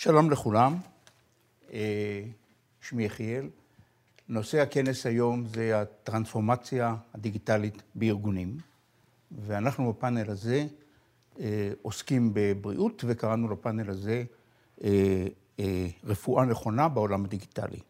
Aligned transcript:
שלום 0.00 0.30
לכולם, 0.30 0.76
אה, 1.72 2.22
שמי 2.80 3.04
יחיאל. 3.04 3.48
נושא 4.28 4.60
הכנס 4.60 5.06
היום 5.06 5.46
זה 5.46 5.80
הטרנספורמציה 5.80 6.96
הדיגיטלית 7.14 7.82
בארגונים, 7.94 8.58
ואנחנו 9.46 9.92
בפאנל 9.92 10.30
הזה 10.30 10.66
אה, 11.40 11.72
עוסקים 11.82 12.30
בבריאות, 12.34 13.04
וקראנו 13.06 13.52
לפאנל 13.52 13.90
הזה 13.90 14.24
אה, 14.84 15.26
רפואה 16.04 16.44
נכונה 16.44 16.88
בעולם 16.88 17.24
הדיגיטלי. 17.24 17.80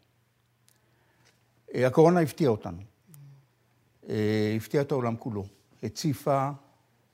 הקורונה 1.75 2.21
הפתיעה 2.21 2.51
אותנו, 2.51 2.83
הפתיעה 4.57 4.83
את 4.83 4.93
העולם 4.93 5.17
כולו, 5.17 5.47
הציפה 5.83 6.51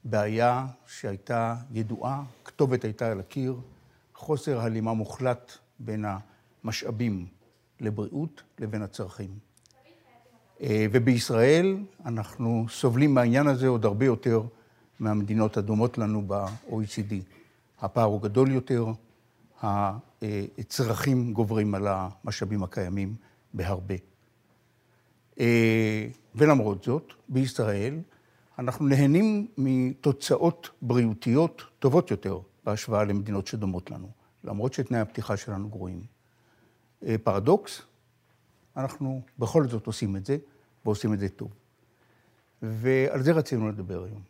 בעיה 0.04 0.66
שהייתה 0.86 1.56
ידועה, 1.72 2.22
כתובת 2.44 2.84
הייתה 2.84 3.10
על 3.12 3.20
הקיר, 3.20 3.56
חוסר 4.16 4.60
הלימה 4.60 4.92
מוחלט 4.92 5.52
בין 5.78 6.04
המשאבים 6.64 7.26
לבריאות 7.80 8.42
לבין 8.58 8.82
הצרכים. 8.82 9.30
אה, 10.60 10.86
ובישראל 10.92 11.76
אנחנו 12.04 12.66
סובלים 12.68 13.14
מהעניין 13.14 13.46
הזה 13.46 13.68
עוד 13.68 13.84
הרבה 13.84 14.06
יותר 14.06 14.42
מהמדינות 15.00 15.56
הדומות 15.56 15.98
לנו 15.98 16.22
ב-OECD. 16.26 17.14
הפער 17.80 18.04
הוא 18.04 18.22
גדול 18.22 18.50
יותר, 18.50 18.86
הצרכים 20.58 21.32
גוברים 21.32 21.74
על 21.74 21.86
המשאבים 21.88 22.62
הקיימים 22.62 23.14
בהרבה. 23.54 23.94
אה, 25.40 26.06
ולמרות 26.34 26.84
זאת, 26.84 27.12
בישראל 27.28 27.98
אנחנו 28.58 28.86
נהנים 28.86 29.46
מתוצאות 29.58 30.70
בריאותיות 30.82 31.62
טובות 31.78 32.10
יותר 32.10 32.38
בהשוואה 32.66 33.04
למדינות 33.04 33.46
שדומות 33.46 33.90
לנו, 33.90 34.10
למרות 34.44 34.72
שתנאי 34.72 35.00
הפתיחה 35.00 35.36
שלנו 35.36 35.68
גרועים. 35.68 36.02
אה, 37.06 37.16
פרדוקס, 37.18 37.82
אנחנו 38.76 39.22
בכל 39.38 39.68
זאת 39.68 39.86
עושים 39.86 40.16
את 40.16 40.26
זה, 40.26 40.36
ועושים 40.84 41.12
את 41.12 41.18
זה 41.18 41.28
טוב. 41.28 41.50
ועל 42.62 43.22
זה 43.22 43.32
רצינו 43.32 43.68
לדבר 43.68 44.04
היום. 44.04 44.22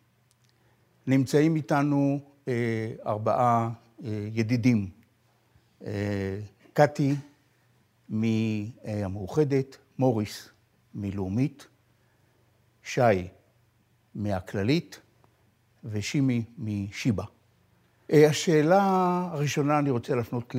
נמצאים 1.07 1.57
איתנו 1.57 2.21
אה, 2.49 2.93
ארבעה 3.07 3.71
אה, 4.05 4.29
ידידים. 4.33 4.91
אה, 5.87 6.41
קטי 6.73 7.15
מהמאוחדת, 8.09 9.77
מוריס 9.99 10.49
מלאומית, 10.95 11.67
שי 12.83 13.29
מהכללית 14.15 15.01
ושימי 15.85 16.45
משיבא. 16.59 17.25
אה, 18.13 18.29
השאלה 18.29 18.83
הראשונה 19.33 19.79
אני 19.79 19.91
רוצה 19.91 20.15
להפנות 20.15 20.55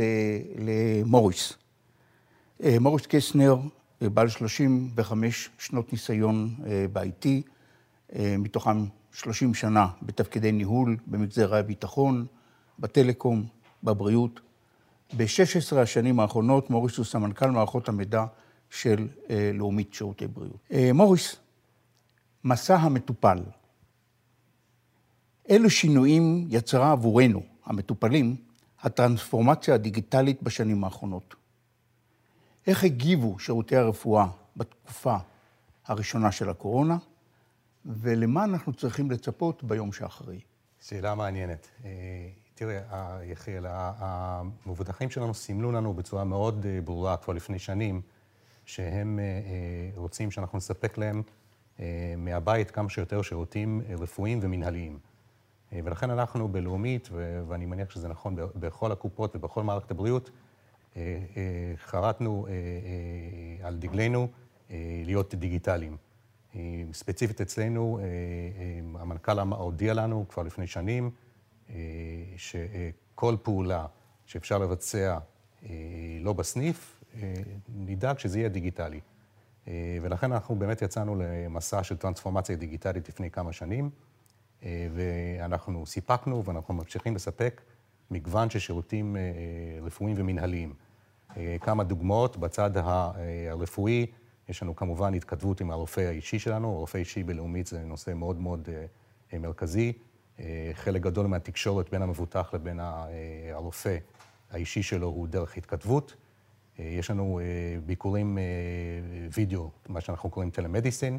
למוריס. 0.58 1.54
אה, 2.64 2.80
מוריס 2.80 3.06
קסנר, 3.10 3.58
אה, 4.02 4.10
בעל 4.10 4.30
35 4.30 5.50
שנות 5.58 5.94
ניסיון 5.94 6.56
ב-IT, 6.94 7.28
מתוכם 8.40 8.86
30 9.12 9.54
שנה 9.54 9.88
בתפקידי 10.02 10.52
ניהול 10.52 10.98
במגזרי 11.08 11.60
הביטחון, 11.60 12.26
בטלקום, 12.80 13.46
בבריאות. 13.84 14.40
ב-16 15.18 15.78
השנים 15.78 16.20
האחרונות 16.20 16.70
מוריס 16.70 16.98
הוא 16.98 17.06
סמנכ"ל 17.06 17.50
מערכות 17.50 17.90
המידע 17.90 18.26
של 18.70 19.08
לאומית 19.54 19.94
שירותי 19.94 20.28
בריאות. 20.28 20.72
מוריס, 20.94 21.36
מסע 22.44 22.76
המטופל. 22.76 23.40
אילו 25.50 25.70
שינויים 25.70 26.48
יצרה 26.50 26.92
עבורנו, 26.92 27.42
המטופלים, 27.66 28.36
הטרנספורמציה 28.82 29.74
הדיגיטלית 29.74 30.44
בשנים 30.44 30.84
האחרונות? 30.84 31.36
איך 32.68 32.84
הגיבו 32.84 33.40
שירותי 33.40 33.76
הרפואה 33.76 34.28
בתקופה 34.58 35.16
הראשונה 35.86 36.32
של 36.32 36.50
הקורונה, 36.50 36.98
ולמה 37.86 38.44
אנחנו 38.44 38.74
צריכים 38.74 39.12
לצפות 39.12 39.64
ביום 39.64 39.92
שאחרי? 39.92 40.40
שאלה 40.82 41.16
מעניינת. 41.16 41.68
אה, 41.86 41.90
תראה, 42.56 43.20
יחיאל, 43.24 43.66
המבוטחים 43.70 45.10
שלנו 45.10 45.34
סימלו 45.34 45.72
לנו 45.72 45.94
בצורה 45.94 46.24
מאוד 46.24 46.66
אה, 46.66 46.82
ברורה 46.82 47.18
כבר 47.18 47.34
לפני 47.34 47.60
שנים, 47.60 48.02
שהם 48.66 49.20
אה, 49.20 49.90
רוצים 49.96 50.32
שאנחנו 50.32 50.58
נספק 50.58 50.98
להם 50.98 51.22
מהבית 52.18 52.72
כמה 52.72 52.90
שיותר 52.90 53.22
שירותים 53.22 53.82
רפואיים 54.00 54.40
ומנהליים. 54.42 55.00
אה, 55.74 55.80
ולכן 55.84 56.10
אנחנו 56.10 56.48
בלאומית, 56.48 57.10
ואני 57.48 57.66
מניח 57.66 57.90
שזה 57.90 58.08
נכון 58.08 58.36
בכל 58.56 58.92
הקופות 58.92 59.36
ובכל 59.36 59.64
מערכת 59.64 59.92
הבריאות, 59.92 60.30
אה, 60.96 61.02
אה, 61.38 61.74
חרטנו 61.78 62.48
על 63.64 63.78
דגלנו 63.78 64.28
להיות 65.06 65.36
דיגיטליים. 65.36 65.98
ספציפית 66.94 67.42
אצלנו, 67.42 68.00
המנכ"ל 68.96 69.40
הודיע 69.40 69.94
לנו 69.94 70.26
כבר 70.30 70.44
לפני 70.44 70.68
שנים, 70.68 71.12
שכל 72.38 73.36
פעולה 73.44 73.86
שאפשר 74.26 74.58
לבצע 74.58 75.18
לא 76.22 76.34
בסניף, 76.34 77.04
נדאג 77.70 78.20
שזה 78.20 78.40
יהיה 78.40 78.50
דיגיטלי. 78.50 79.00
ולכן 80.02 80.32
אנחנו 80.32 80.56
באמת 80.56 80.82
יצאנו 80.82 81.16
למסע 81.16 81.84
של 81.84 81.98
טרנספורמציה 81.98 82.56
דיגיטלית 82.56 83.10
לפני 83.10 83.32
כמה 83.32 83.54
שנים. 83.54 83.90
אה, 84.64 84.88
ואנחנו 84.94 85.86
סיפקנו 85.86 86.46
ואנחנו 86.46 86.74
ממשיכים 86.74 87.16
לספק 87.16 87.62
מגוון 88.12 88.50
של 88.50 88.60
שירותים 88.60 89.16
אה, 89.16 89.22
רפואיים 89.82 90.16
ומנהליים. 90.20 90.74
אה, 91.38 91.58
כמה 91.62 91.84
דוגמאות, 91.84 92.38
בצד 92.38 92.72
הרפואי, 93.50 94.06
יש 94.50 94.64
לנו 94.64 94.76
כמובן 94.76 95.14
התכתבות 95.14 95.62
עם 95.62 95.72
הרופא 95.72 96.02
האישי 96.02 96.40
שלנו, 96.40 96.76
הרופא 96.76 96.98
האישי 96.98 97.24
בלאומית 97.24 97.68
זה 97.68 97.80
נושא 97.80 98.14
מאוד 98.14 98.40
מאוד 98.40 98.70
מרכזי. 99.34 99.94
חלק 100.74 101.02
גדול 101.02 101.28
מהתקשורת 101.28 101.90
בין 101.90 102.02
המבוטח 102.02 102.54
לבין 102.54 102.80
הרופא 103.54 103.98
האישי 104.52 104.84
שלו 104.84 105.08
הוא 105.08 105.28
דרך 105.28 105.58
התכתבות. 105.58 106.16
יש 106.80 107.12
לנו 107.12 107.40
ביקורים 107.86 108.38
וידאו, 109.34 109.72
מה 109.90 110.02
שאנחנו 110.02 110.30
קוראים 110.30 110.50
טלמדיסין. 110.50 111.18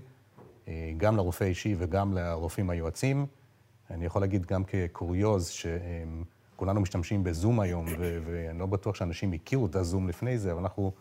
גם 0.96 1.16
לרופא 1.16 1.44
האישי 1.44 1.74
וגם 1.78 2.12
לרופאים 2.12 2.70
היועצים. 2.70 3.26
אני 3.90 4.06
יכול 4.06 4.22
להגיד 4.22 4.46
גם 4.46 4.64
כקוריוז, 4.64 5.48
שכולנו 5.48 6.80
משתמשים 6.80 7.24
בזום 7.24 7.60
היום, 7.60 7.84
ואני 7.98 8.58
לא 8.58 8.66
בטוח 8.66 8.94
שאנשים 8.94 9.32
הכירו 9.32 9.66
את 9.66 9.76
הזום 9.76 10.08
לפני 10.08 10.38
זה, 10.38 10.52
אבל 10.52 10.60
אנחנו 10.60 10.92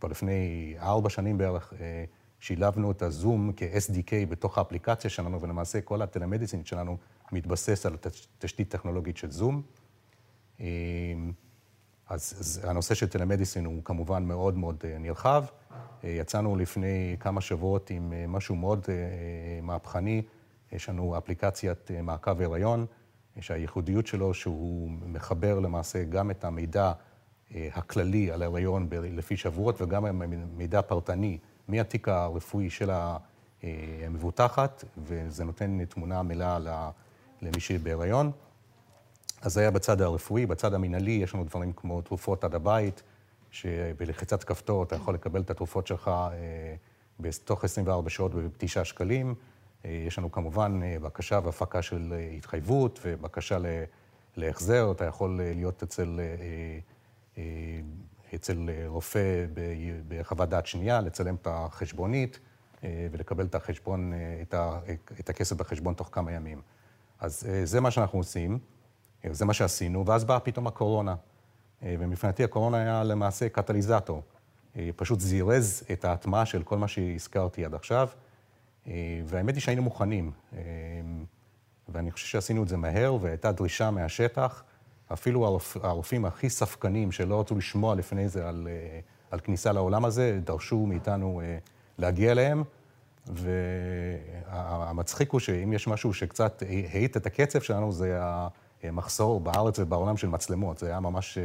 כבר 0.00 0.08
לפני 0.08 0.74
ארבע 0.80 1.10
שנים 1.10 1.38
בערך 1.38 1.72
אה, 1.80 2.04
שילבנו 2.40 2.90
את 2.90 3.02
הזום 3.02 3.52
כ-SDK 3.56 4.12
בתוך 4.28 4.58
האפליקציה 4.58 5.10
שלנו, 5.10 5.40
ולמעשה 5.40 5.80
כל 5.80 6.02
הטלמדיסין 6.02 6.64
שלנו 6.64 6.96
מתבסס 7.32 7.86
על 7.86 7.96
תשתית 8.38 8.68
טכנולוגית 8.68 9.16
של 9.16 9.30
זום. 9.30 9.62
אה, 10.60 10.66
אז 12.08 12.60
הנושא 12.64 12.94
של 12.94 13.06
טלמדיסין 13.06 13.64
הוא 13.64 13.84
כמובן 13.84 14.24
מאוד 14.24 14.58
מאוד 14.58 14.76
אה, 14.84 14.98
נרחב. 14.98 15.44
יצאנו 16.04 16.56
לפני 16.56 17.16
כמה 17.20 17.40
שבועות 17.40 17.90
עם 17.90 18.12
אה, 18.12 18.24
משהו 18.28 18.56
מאוד 18.56 18.86
אה, 18.88 18.94
מהפכני. 19.62 20.22
יש 20.72 20.88
לנו 20.88 21.18
אפליקציית 21.18 21.90
אה, 21.90 22.02
מעקב 22.02 22.40
הריון, 22.40 22.86
שהייחודיות 23.40 24.06
שלו 24.06 24.34
שהוא 24.34 24.90
מחבר 25.06 25.58
למעשה 25.58 26.04
גם 26.04 26.30
את 26.30 26.44
המידע 26.44 26.92
הכללי 27.54 28.30
על 28.30 28.42
הריון 28.42 28.88
לפי 28.92 29.36
שבועות 29.36 29.82
וגם 29.82 30.22
מידע 30.56 30.82
פרטני 30.82 31.38
מהתיק 31.68 32.08
הרפואי 32.08 32.70
של 32.70 32.90
המבוטחת, 33.62 34.84
וזה 34.98 35.44
נותן 35.44 35.84
תמונה 35.84 36.22
מלאה 36.22 36.58
למי 37.42 37.60
שבהריון. 37.60 38.30
אז 39.42 39.52
זה 39.52 39.60
היה 39.60 39.70
בצד 39.70 40.00
הרפואי, 40.00 40.46
בצד 40.46 40.74
המינהלי 40.74 41.10
יש 41.10 41.34
לנו 41.34 41.44
דברים 41.44 41.72
כמו 41.72 42.02
תרופות 42.02 42.44
עד 42.44 42.54
הבית, 42.54 43.02
שבלחיצת 43.56 44.44
כפתור 44.44 44.82
אתה 44.82 44.96
יכול 44.96 45.14
לקבל 45.14 45.40
את 45.40 45.50
התרופות 45.50 45.86
שלך 45.86 46.08
אה, 46.08 46.74
בתוך 47.20 47.64
24 47.64 48.10
שעות 48.10 48.34
ב-9 48.34 48.84
שקלים. 48.84 49.34
אה, 49.84 49.90
יש 50.06 50.18
לנו 50.18 50.32
כמובן 50.32 50.80
אה, 50.82 50.96
בקשה 51.02 51.40
והפקה 51.44 51.82
של 51.82 52.14
התחייבות 52.36 53.00
ובקשה 53.04 53.58
להחזר. 54.36 54.92
אתה 54.92 55.04
יכול 55.04 55.40
להיות 55.54 55.82
אצל, 55.82 56.20
אצל 58.34 58.68
רופא 58.86 59.46
בחוות 60.08 60.48
דעת 60.48 60.66
שנייה, 60.66 61.00
לצלם 61.00 61.34
את 61.34 61.46
החשבונית 61.50 62.38
ולקבל 62.82 63.46
את 63.46 63.54
החשבון, 63.54 64.12
את 65.20 65.28
הכסף 65.28 65.56
בחשבון 65.56 65.94
תוך 65.94 66.08
כמה 66.12 66.32
ימים. 66.32 66.60
אז 67.20 67.48
זה 67.64 67.80
מה 67.80 67.90
שאנחנו 67.90 68.18
עושים, 68.18 68.58
זה 69.30 69.44
מה 69.44 69.52
שעשינו, 69.52 70.06
ואז 70.06 70.24
באה 70.24 70.40
פתאום 70.40 70.66
הקורונה. 70.66 71.14
אה, 71.82 71.94
ומבחינתי 71.98 72.44
הקורונה 72.44 72.78
היה 72.78 73.04
למעשה 73.04 73.48
קטליזטור. 73.48 74.22
אה, 74.76 74.90
פשוט 74.96 75.20
זירז 75.20 75.84
את 75.92 76.04
ההטמעה 76.04 76.46
של 76.46 76.62
כל 76.62 76.78
מה 76.78 76.88
שהזכרתי 76.88 77.64
עד 77.64 77.74
עכשיו, 77.74 78.08
אה, 78.86 78.92
והאמת 79.24 79.54
היא 79.54 79.62
שהיינו 79.62 79.82
מוכנים. 79.82 80.30
ואני 81.88 82.10
חושב 82.10 82.26
שעשינו 82.26 82.62
את 82.62 82.68
זה 82.68 82.76
מהר, 82.76 83.16
והייתה 83.20 83.52
דרישה 83.52 83.90
מהשטח, 83.90 84.64
אפילו 85.12 85.58
הרופאים 85.82 86.24
הכי 86.24 86.50
ספקנים, 86.50 87.12
שלא 87.12 87.40
רצו 87.40 87.54
לשמוע 87.54 87.94
לפני 87.94 88.28
זה 88.28 88.48
על, 88.48 88.68
על 89.30 89.40
כניסה 89.40 89.72
לעולם 89.72 90.04
הזה, 90.04 90.40
דרשו 90.44 90.86
מאיתנו 90.86 91.42
להגיע 91.98 92.32
אליהם. 92.32 92.64
והמצחיק 93.26 95.30
הוא 95.30 95.40
שאם 95.40 95.72
יש 95.72 95.88
משהו 95.88 96.14
שקצת 96.14 96.62
האיט 96.92 97.16
את 97.16 97.26
הקצב 97.26 97.60
שלנו, 97.60 97.92
זה 97.92 98.20
המחסור 98.82 99.40
בארץ 99.40 99.78
ובעולם 99.78 100.16
של 100.16 100.28
מצלמות. 100.28 100.78
זה 100.78 100.86
היה 100.86 101.00
ממש 101.00 101.38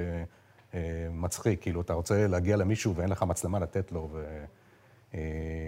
מצחיק, 1.11 1.61
כאילו, 1.61 1.81
אתה 1.81 1.93
רוצה 1.93 2.27
להגיע 2.27 2.57
למישהו 2.57 2.95
ואין 2.95 3.09
לך 3.09 3.23
מצלמה 3.23 3.59
לתת 3.59 3.91
לו. 3.91 4.09
ו... 4.11 4.43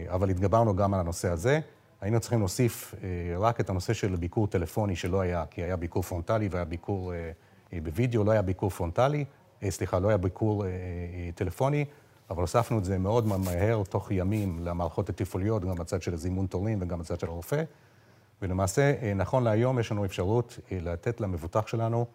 אבל 0.07 0.29
התגברנו 0.29 0.75
גם 0.75 0.93
על 0.93 0.99
הנושא 0.99 1.29
הזה. 1.29 1.59
היינו 2.01 2.19
צריכים 2.19 2.39
להוסיף 2.39 2.95
רק 3.37 3.59
את 3.59 3.69
הנושא 3.69 3.93
של 3.93 4.15
ביקור 4.15 4.47
טלפוני 4.47 4.95
שלא 4.95 5.21
היה, 5.21 5.45
כי 5.49 5.63
היה 5.63 5.75
ביקור 5.75 6.03
פרונטלי 6.03 6.47
והיה 6.51 6.65
ביקור 6.65 7.13
בווידאו, 7.83 8.23
לא 8.23 8.31
היה 8.31 8.41
ביקור 8.41 8.69
פרונטלי, 8.69 9.25
סליחה, 9.69 9.99
לא 9.99 10.07
היה 10.07 10.17
ביקור 10.17 10.65
טלפוני, 11.35 11.85
אבל 12.29 12.41
הוספנו 12.41 12.77
את 12.77 12.85
זה 12.85 12.97
מאוד 12.97 13.27
מהר, 13.27 13.83
תוך 13.89 14.11
ימים, 14.11 14.59
למערכות 14.61 15.09
התפעוליות, 15.09 15.65
גם 15.65 15.75
בצד 15.75 16.01
של 16.01 16.15
זימון 16.15 16.47
תורים 16.47 16.77
וגם 16.81 16.99
בצד 16.99 17.19
של 17.19 17.27
הרופא. 17.27 17.63
ולמעשה, 18.43 19.13
נכון 19.15 19.43
להיום 19.43 19.79
יש 19.79 19.91
לנו 19.91 20.05
אפשרות 20.05 20.59
לתת 20.71 21.21
למבוטח 21.21 21.67
שלנו 21.67 22.05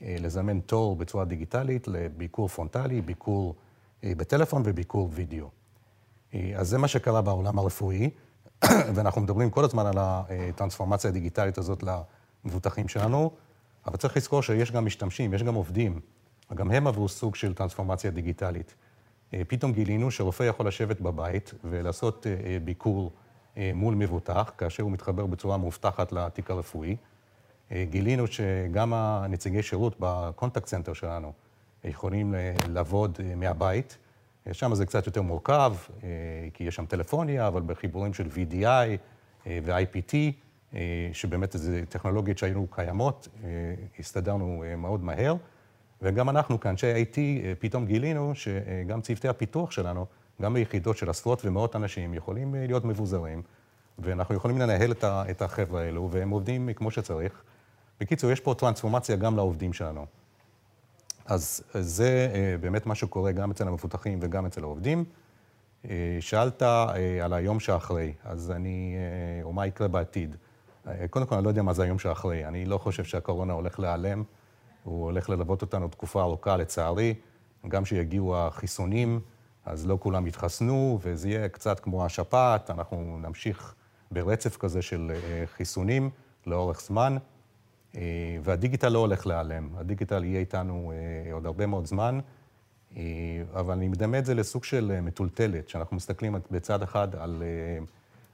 לזמן 0.00 0.60
תור 0.60 0.96
בצורה 0.96 1.24
דיגיטלית 1.24 1.88
לביקור 1.88 2.48
פרונטלי, 2.48 3.02
ביקור 3.02 3.54
בטלפון 4.04 4.62
וביקור 4.64 5.10
וידאו. 5.12 5.50
אז 6.32 6.68
זה 6.68 6.78
מה 6.78 6.88
שקרה 6.88 7.22
בעולם 7.22 7.58
הרפואי. 7.58 8.10
ואנחנו 8.94 9.20
מדברים 9.20 9.50
כל 9.50 9.64
הזמן 9.64 9.86
על 9.86 9.94
הטרנספורמציה 9.98 11.10
הדיגיטלית 11.10 11.58
הזאת 11.58 11.84
למבוטחים 12.44 12.88
שלנו, 12.88 13.30
אבל 13.86 13.96
צריך 13.96 14.16
לזכור 14.16 14.42
שיש 14.42 14.72
גם 14.72 14.84
משתמשים, 14.86 15.34
יש 15.34 15.42
גם 15.42 15.54
עובדים, 15.54 16.00
וגם 16.50 16.70
הם 16.70 16.86
עברו 16.86 17.08
סוג 17.08 17.36
של 17.36 17.54
טרנספורמציה 17.54 18.10
דיגיטלית. 18.10 18.74
אה, 19.34 19.42
פתאום 19.48 19.72
גילינו 19.72 20.10
שרופא 20.10 20.42
יכול 20.42 20.68
לשבת 20.68 21.00
בבית 21.00 21.54
ולעשות 21.64 22.26
אה, 22.26 22.58
ביקור 22.64 23.12
אה, 23.14 23.27
מול 23.74 23.94
מבוטח, 23.94 24.52
כאשר 24.58 24.82
הוא 24.82 24.92
מתחבר 24.92 25.26
בצורה 25.26 25.56
מאובטחת 25.56 26.12
לתיק 26.12 26.50
הרפואי. 26.50 26.96
גילינו 27.72 28.26
שגם 28.26 28.94
הנציגי 28.94 29.62
שירות 29.62 29.96
ב 30.00 30.08
contact 30.08 30.66
center 30.66 30.92
שלנו 30.92 31.32
יכולים 31.84 32.34
לעבוד 32.68 33.18
מהבית. 33.36 33.98
שם 34.52 34.74
זה 34.74 34.86
קצת 34.86 35.06
יותר 35.06 35.22
מורכב, 35.22 35.74
אה, 36.02 36.08
כי 36.54 36.64
יש 36.64 36.74
שם 36.74 36.86
טלפוניה, 36.86 37.46
אבל 37.46 37.62
בחיבורים 37.62 38.14
של 38.14 38.26
VDI 38.26 38.64
אה, 38.64 39.58
ו-IPT, 39.64 40.14
אה, 40.74 40.80
שבאמת 41.12 41.52
זה 41.52 41.82
טכנולוגיות 41.88 42.38
שהיו 42.38 42.66
קיימות, 42.66 43.28
הסתדרנו 43.98 44.64
מאוד 44.78 45.04
מהר. 45.04 45.34
וגם 46.02 46.28
אנחנו, 46.28 46.60
כאנשי 46.60 47.04
IT, 47.04 47.18
פתאום 47.58 47.86
גילינו 47.86 48.32
שגם 48.34 49.00
צוותי 49.00 49.28
הפיתוח 49.28 49.70
שלנו, 49.70 50.06
גם 50.42 50.54
ביחידות 50.54 50.96
של 50.96 51.10
עשרות 51.10 51.44
ומאות 51.44 51.76
אנשים, 51.76 52.14
יכולים 52.14 52.54
להיות 52.54 52.84
מבוזרים, 52.84 53.42
ואנחנו 53.98 54.34
יכולים 54.34 54.58
לנהל 54.58 54.92
את 55.04 55.42
החבר'ה 55.42 55.82
האלו, 55.82 56.08
והם 56.10 56.30
עובדים 56.30 56.72
כמו 56.72 56.90
שצריך. 56.90 57.42
בקיצור, 58.00 58.30
יש 58.30 58.40
פה 58.40 58.54
טרנספורמציה 58.54 59.16
גם 59.16 59.36
לעובדים 59.36 59.72
שלנו. 59.72 60.06
אז 61.28 61.62
זה 61.74 62.30
אה, 62.34 62.56
באמת 62.60 62.86
מה 62.86 62.94
שקורה 62.94 63.32
גם 63.32 63.50
אצל 63.50 63.68
המפותחים 63.68 64.18
וגם 64.22 64.46
אצל 64.46 64.62
העובדים. 64.62 65.04
אה, 65.90 66.16
שאלת 66.20 66.62
אה, 66.62 67.24
על 67.24 67.32
היום 67.32 67.60
שאחרי, 67.60 68.12
אז 68.24 68.50
אני, 68.50 68.96
או 69.42 69.52
מה 69.52 69.66
יקרה 69.66 69.88
בעתיד. 69.88 70.36
קודם 71.10 71.26
כל, 71.26 71.34
אני 71.34 71.44
לא 71.44 71.48
יודע 71.48 71.62
מה 71.62 71.72
זה 71.72 71.82
היום 71.82 71.98
שאחרי. 71.98 72.46
אני 72.46 72.64
לא 72.64 72.78
חושב 72.78 73.04
שהקורונה 73.04 73.52
הולך 73.52 73.80
להיעלם, 73.80 74.22
הוא 74.84 75.04
הולך 75.04 75.30
ללוות 75.30 75.62
אותנו 75.62 75.88
תקופה 75.88 76.22
ארוכה, 76.22 76.56
לצערי. 76.56 77.14
גם 77.68 77.84
כשיגיעו 77.84 78.36
החיסונים, 78.36 79.20
אז 79.68 79.86
לא 79.86 79.98
כולם 80.00 80.26
יתחסנו, 80.26 80.98
וזה 81.02 81.28
יהיה 81.28 81.48
קצת 81.48 81.80
כמו 81.80 82.04
השפעת, 82.04 82.70
אנחנו 82.70 83.18
נמשיך 83.22 83.74
ברצף 84.10 84.56
כזה 84.56 84.82
של 84.82 85.12
חיסונים 85.46 86.10
לאורך 86.46 86.80
זמן. 86.80 87.16
אה, 87.96 88.02
והדיגיטל 88.42 88.88
לא 88.88 88.98
הולך 88.98 89.26
להיעלם, 89.26 89.68
הדיגיטל 89.76 90.24
יהיה 90.24 90.40
איתנו 90.40 90.92
אה, 90.92 91.32
עוד 91.32 91.46
הרבה 91.46 91.66
מאוד 91.66 91.86
זמן, 91.86 92.18
אה, 92.96 93.02
אבל 93.54 93.74
אני 93.74 93.88
מדמה 93.88 94.18
את 94.18 94.24
זה 94.26 94.34
לסוג 94.34 94.64
של 94.64 95.00
מטולטלת, 95.00 95.68
שאנחנו 95.68 95.96
מסתכלים 95.96 96.34
בצד 96.50 96.82
אחד 96.82 97.14
על, 97.14 97.42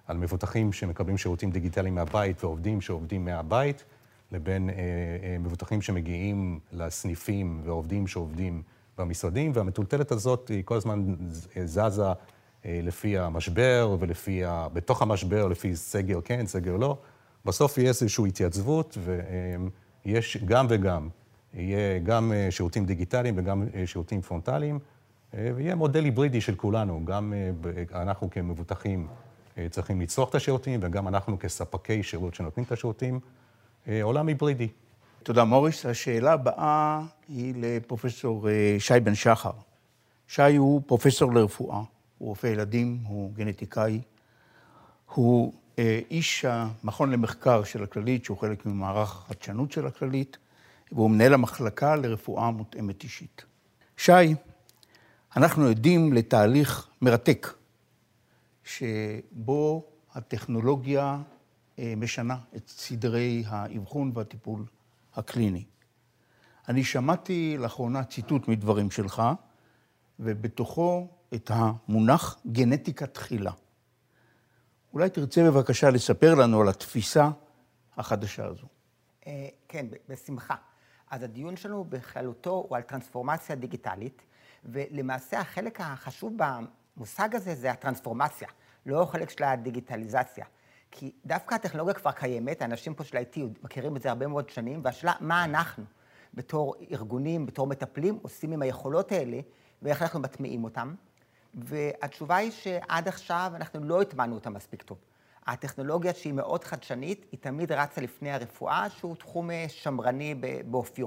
על 0.06 0.16
מבוטחים 0.16 0.72
שמקבלים 0.72 1.19
שירותים 1.19 1.50
דיגיטליים 1.50 1.94
מהבית 1.94 2.44
ועובדים 2.44 2.81
שעובדים 2.81 3.25
מהבית, 3.25 3.84
לבין 4.32 4.70
מבוטחים 5.40 5.82
שמגיעים 5.82 6.58
לסניפים 6.72 7.60
ועובדים 7.64 8.06
שעובדים 8.06 8.62
במשרדים, 8.99 9.52
והמטולטלת 9.55 10.12
הזאת 10.12 10.49
היא 10.49 10.62
כל 10.64 10.76
הזמן 10.76 11.14
זזה 11.64 12.12
לפי 12.64 13.19
המשבר 13.19 13.96
ולפי, 14.00 14.44
ה... 14.44 14.69
בתוך 14.73 15.02
המשבר, 15.02 15.49
לפי 15.49 15.76
סגר 15.76 16.20
כן, 16.20 16.46
סגר 16.46 16.76
לא. 16.76 16.99
בסוף 17.44 17.79
יהיה 17.79 17.88
איזושהי 17.88 18.29
התייצבות, 18.29 18.99
ויש 20.05 20.37
גם 20.44 20.67
וגם. 20.69 21.08
יהיה 21.55 21.99
גם 21.99 22.32
אה, 22.32 22.50
שירותים 22.50 22.85
דיגיטליים 22.85 23.35
וגם 23.38 23.64
אה, 23.75 23.87
שירותים 23.87 24.23
פרונטליים, 24.23 24.79
אה, 25.35 25.50
ויהיה 25.55 25.75
מודל 25.75 26.05
היברידי 26.05 26.41
של 26.41 26.55
כולנו. 26.55 27.00
גם 27.05 27.32
אנחנו 27.94 28.31
כמבוטחים 28.31 29.06
צריכים 29.70 30.00
לצרוך 30.00 30.31
את 30.31 30.35
השירותים, 30.35 30.81
וגם 30.82 31.08
אנחנו 31.08 31.38
כספקי 31.38 32.02
שירות 32.02 32.35
שנותנים 32.35 32.67
את 32.67 32.73
השירותים. 32.73 33.20
עולם 34.02 34.29
היברידי. 34.29 34.69
תודה, 35.24 35.44
מוריס. 35.44 35.86
השאלה 35.86 36.32
הבאה 36.32 37.00
היא 37.28 37.54
לפרופסור 37.56 38.48
שי 38.78 39.00
בן 39.00 39.14
שחר. 39.14 39.50
שי 40.28 40.56
הוא 40.56 40.82
פרופסור 40.86 41.34
לרפואה, 41.34 41.78
הוא 42.18 42.28
רופא 42.28 42.46
ילדים, 42.46 42.98
הוא 43.06 43.32
גנטיקאי, 43.34 44.00
הוא 45.14 45.52
אה, 45.78 46.00
איש 46.10 46.44
המכון 46.44 47.10
למחקר 47.10 47.64
של 47.64 47.82
הכללית, 47.82 48.24
שהוא 48.24 48.38
חלק 48.38 48.66
ממערך 48.66 49.16
החדשנות 49.24 49.72
של 49.72 49.86
הכללית, 49.86 50.36
והוא 50.92 51.10
מנהל 51.10 51.34
המחלקה 51.34 51.96
לרפואה 51.96 52.50
מותאמת 52.50 53.02
אישית. 53.02 53.44
שי, 53.96 54.34
אנחנו 55.36 55.66
עדים 55.66 56.12
לתהליך 56.12 56.88
מרתק, 57.02 57.54
שבו 58.64 59.84
הטכנולוגיה 60.14 61.18
אה, 61.78 61.94
משנה 61.96 62.36
את 62.56 62.68
סדרי 62.68 63.44
האבחון 63.46 64.12
והטיפול 64.14 64.64
הקליני. 65.16 65.64
אני 66.69 66.84
שמעתי 66.84 67.56
לאחרונה 67.58 68.05
ציטוט 68.05 68.49
מדברים 68.49 68.90
שלך, 68.90 69.22
ובתוכו 70.20 71.08
את 71.34 71.50
המונח 71.55 72.38
גנטיקה 72.46 73.06
תחילה. 73.06 73.53
אולי 74.93 75.10
תרצה 75.10 75.43
בבקשה 75.50 75.91
לספר 75.91 76.34
לנו 76.34 76.60
על 76.60 76.69
התפיסה 76.69 77.31
החדשה 77.96 78.46
הזו. 78.46 78.67
אה, 79.27 79.48
כן, 79.69 79.86
בשמחה. 80.08 80.55
אז 81.10 81.22
הדיון 81.22 81.56
שלנו 81.56 81.84
בכללותו 81.84 82.50
הוא 82.50 82.77
על 82.77 82.82
טרנספורמציה 82.82 83.56
דיגיטלית, 83.56 84.22
ולמעשה 84.65 85.41
החלק 85.41 85.81
החשוב 85.81 86.32
במושג 86.96 87.34
הזה 87.34 87.55
זה 87.55 87.70
הטרנספורמציה, 87.70 88.48
לא 88.86 89.03
החלק 89.03 89.31
של 89.31 89.44
הדיגיטליזציה. 89.44 90.46
כי 90.96 91.13
דווקא 91.27 91.55
הטכנולוגיה 91.55 91.94
כבר 91.94 92.13
קיימת, 92.13 92.63
האנשים 92.63 92.94
פה 92.94 93.05
של 93.05 93.17
IT 93.17 93.39
מכירים 93.63 93.96
את 93.96 94.03
זה 94.03 94.08
הרבה 94.08 94.27
מאוד 94.27 94.51
שנים, 94.51 94.81
והשאלה, 94.84 95.13
מה 95.20 95.44
אנחנו, 95.44 95.84
בתור 96.34 96.74
ארגונים, 96.93 97.46
בתור 97.46 97.67
מטפלים, 97.67 98.19
עושים 98.22 98.53
עם 98.53 98.63
היכולות 98.63 99.13
האלה, 99.13 99.41
ואיך 99.82 100.03
אנחנו 100.03 100.20
מטמיעים 100.20 100.65
אותם. 100.65 100.94
והתשובה 101.55 102.36
היא 102.36 102.51
שעד 102.51 103.08
עכשיו 103.08 103.53
אנחנו 103.55 103.84
לא 103.84 104.03
הטמענו 104.03 104.34
אותה 104.34 104.51
מספיק 104.51 104.82
טוב. 104.82 104.98
הטכנולוגיה 105.46 106.15
שהיא 106.15 106.32
מאוד 106.32 106.65
חדשנית, 106.65 107.27
היא 107.32 107.41
תמיד 107.41 107.72
רצה 107.72 108.01
לפני 108.01 108.32
הרפואה, 108.32 108.91
שהוא 108.91 109.17
תחום 109.17 109.51
אה, 109.51 109.67
שמרני 109.69 110.34
באופיו. 110.67 111.06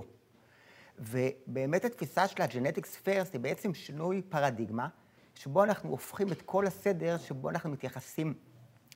ובאמת 1.00 1.86
התפיסה 1.86 2.27
של 2.27 2.41
הג'נטיקס 2.41 2.96
פרסט 2.96 3.34
היא 3.34 3.41
בעצם 3.41 3.74
שינוי 3.74 4.22
פרדיגמה, 4.22 4.88
שבו 5.36 5.63
אנחנו 5.63 5.89
הופכים 5.89 6.32
את 6.32 6.41
כל 6.41 6.67
הסדר 6.67 7.17
שבו 7.17 7.50
אנחנו 7.50 7.70
מתייחסים 7.70 8.34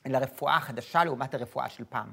לרפואה 0.06 0.56
החדשה 0.56 1.04
לעומת 1.04 1.34
הרפואה 1.34 1.68
של 1.68 1.84
פעם. 1.88 2.12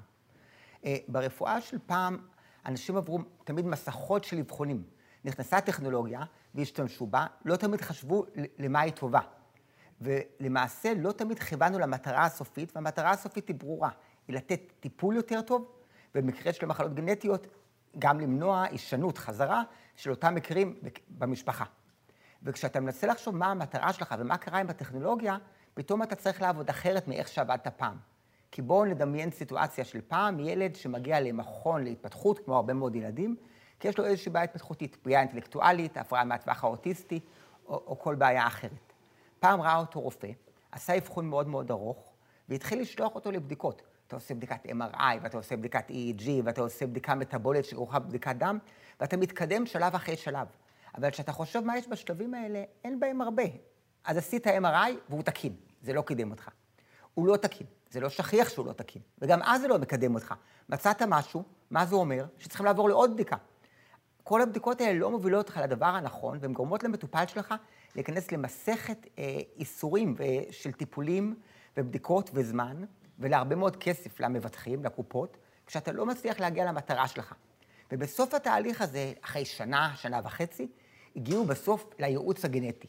אה, 0.86 0.98
ברפואה 1.08 1.62
של 1.62 1.77
פעם, 1.86 2.17
אנשים 2.65 2.98
עברו 2.98 3.19
תמיד 3.43 3.65
מסכות 3.65 4.24
של 4.24 4.38
אבחונים. 4.38 4.84
נכנסה 5.25 5.62
טכנולוגיה 5.62 6.22
והשתמשו 6.55 7.08
בה, 7.08 7.25
לא 7.46 7.55
תמיד 7.55 7.81
חשבו 7.81 8.25
למה 8.60 8.79
היא 8.79 8.93
טובה. 8.93 9.19
ולמעשה 10.01 10.93
לא 10.98 11.12
תמיד 11.12 11.39
כיוונו 11.39 11.79
למטרה 11.79 12.25
הסופית, 12.25 12.72
והמטרה 12.75 13.12
הסופית 13.12 13.48
היא 13.48 13.55
ברורה, 13.55 13.89
היא 14.27 14.36
לתת 14.36 14.62
טיפול 14.79 15.15
יותר 15.15 15.41
טוב, 15.41 15.72
ובמקרה 16.15 16.53
של 16.53 16.65
מחלות 16.65 16.93
גנטיות, 16.93 17.48
גם 18.00 18.19
למנוע 18.19 18.63
הישנות, 18.63 19.17
חזרה, 19.17 19.63
של 19.96 20.10
אותם 20.10 20.36
מקרים 20.36 20.79
במשפחה. 21.10 21.65
וכשאתה 22.43 22.79
מנסה 22.79 23.08
לחשוב 23.08 23.36
מה 23.36 23.46
המטרה 23.46 23.93
שלך 23.93 24.15
ומה 24.19 24.38
קרה 24.38 24.60
עם 24.60 24.69
הטכנולוגיה, 24.69 25.38
פתאום 25.79 26.03
אתה 26.03 26.15
צריך 26.15 26.41
לעבוד 26.41 26.69
אחרת 26.69 27.07
מאיך 27.07 27.27
שעבדת 27.27 27.67
פעם. 27.67 27.98
כי 28.51 28.62
בואו 28.62 28.86
נדמיין 28.86 29.31
סיטואציה 29.31 29.86
של 29.86 30.01
פעם, 30.07 30.39
ילד 30.39 30.75
שמגיע 30.75 31.19
למכון 31.19 31.83
להתפתחות, 31.83 32.39
כמו 32.45 32.55
הרבה 32.55 32.74
מאוד 32.74 32.95
ילדים, 32.95 33.36
כי 33.79 33.88
יש 33.88 33.98
לו 33.98 34.05
איזושהי 34.05 34.31
בעיה 34.31 34.43
התפתחותית, 34.43 34.95
פגיעה 34.95 35.21
אינטלקטואלית, 35.21 35.98
הפרעה 35.98 36.24
מהטווח 36.24 36.63
האוטיסטי, 36.63 37.19
או, 37.67 37.83
או 37.88 38.00
כל 38.00 38.15
בעיה 38.15 38.48
אחרת. 38.48 38.93
פעם 39.39 39.62
ראה 39.62 39.77
אותו 39.77 40.01
רופא, 40.01 40.27
עשה 40.71 40.98
אבחון 40.98 41.29
מאוד 41.29 41.48
מאוד 41.48 41.71
ארוך, 41.71 42.13
והתחיל 42.50 42.81
לשלוח 42.81 43.15
אותו 43.15 43.31
לבדיקות. 43.31 43.81
אתה 44.07 44.15
עושה 44.15 44.33
בדיקת 44.33 44.65
MRI, 44.65 45.17
ואתה 45.21 45.38
עושה 45.38 45.57
בדיקת 45.57 45.89
EEG, 45.89 46.29
ואתה 46.43 46.62
עושה 46.62 46.88
בדיקה 46.88 47.15
מטבולית 47.15 47.65
שכרוכה 47.65 48.00
בבדיקת 48.00 48.36
דם, 48.36 48.57
ואתה 49.00 49.17
מתקדם 49.17 49.65
שלב 49.65 49.95
אחרי 49.95 50.15
שלב. 50.15 50.48
אבל 50.98 51.09
כשאתה 51.09 51.31
חושב 51.31 51.59
מה 51.59 51.77
יש 51.77 51.88
בשלבים 51.88 52.33
האלה, 52.33 52.63
אין 52.83 53.00
בהם 53.00 53.21
הרבה. 53.21 53.43
אז 54.03 54.17
עשית 54.17 54.48
MRI 54.48 54.91
והוא 55.09 55.24
תקין, 55.24 55.55
זה 55.81 55.93
לא 55.93 56.01
קידם 56.01 56.31
אותך. 56.31 56.50
הוא 57.13 57.27
לא 57.27 57.38
תקין, 57.38 57.67
זה 57.89 58.00
לא 58.00 58.09
שכיח 58.09 58.50
שהוא 58.50 58.65
לא 58.65 58.74
תקין, 58.74 59.01
וגם 59.21 59.39
אז 59.43 59.62
זה 59.62 59.67
לא 59.67 59.77
מקדם 59.79 60.15
אותך. 60.15 60.33
מצאת 60.69 61.01
משהו, 61.01 61.43
מה 61.71 61.86
זה 61.86 61.95
אומר? 61.95 62.25
שצריכים 62.38 62.65
לעבור 62.65 62.89
לעוד 62.89 63.13
בדיקה. 63.13 63.36
כל 64.24 64.41
הבדיקות 64.41 64.81
האלה 64.81 65.00
לא 65.00 65.12
מובילות 65.12 65.48
אותך 65.48 65.59
לדבר 65.63 65.86
הנכון, 65.86 66.38
והן 66.41 66.53
גורמות 66.53 66.83
למטופל 66.83 67.27
שלך 67.27 67.53
להיכנס 67.95 68.31
למסכת 68.31 69.07
אה, 69.17 69.39
איסורים 69.57 70.15
אה, 70.19 70.39
של 70.51 70.71
טיפולים 70.71 71.36
ובדיקות 71.77 72.29
וזמן, 72.33 72.83
ולהרבה 73.19 73.55
מאוד 73.55 73.75
כסף 73.75 74.19
למבטחים, 74.19 74.83
לקופות, 74.83 75.38
כשאתה 75.67 75.91
לא 75.91 76.05
מצליח 76.05 76.39
להגיע 76.39 76.65
למטרה 76.65 77.07
שלך. 77.07 77.33
ובסוף 77.91 78.33
התהליך 78.33 78.81
הזה, 78.81 79.13
אחרי 79.21 79.45
שנה, 79.45 79.93
שנה 79.95 80.19
וחצי, 80.24 80.67
הגיעו 81.15 81.45
בסוף 81.45 81.89
לייעוץ 82.00 82.45
הגנטי, 82.45 82.88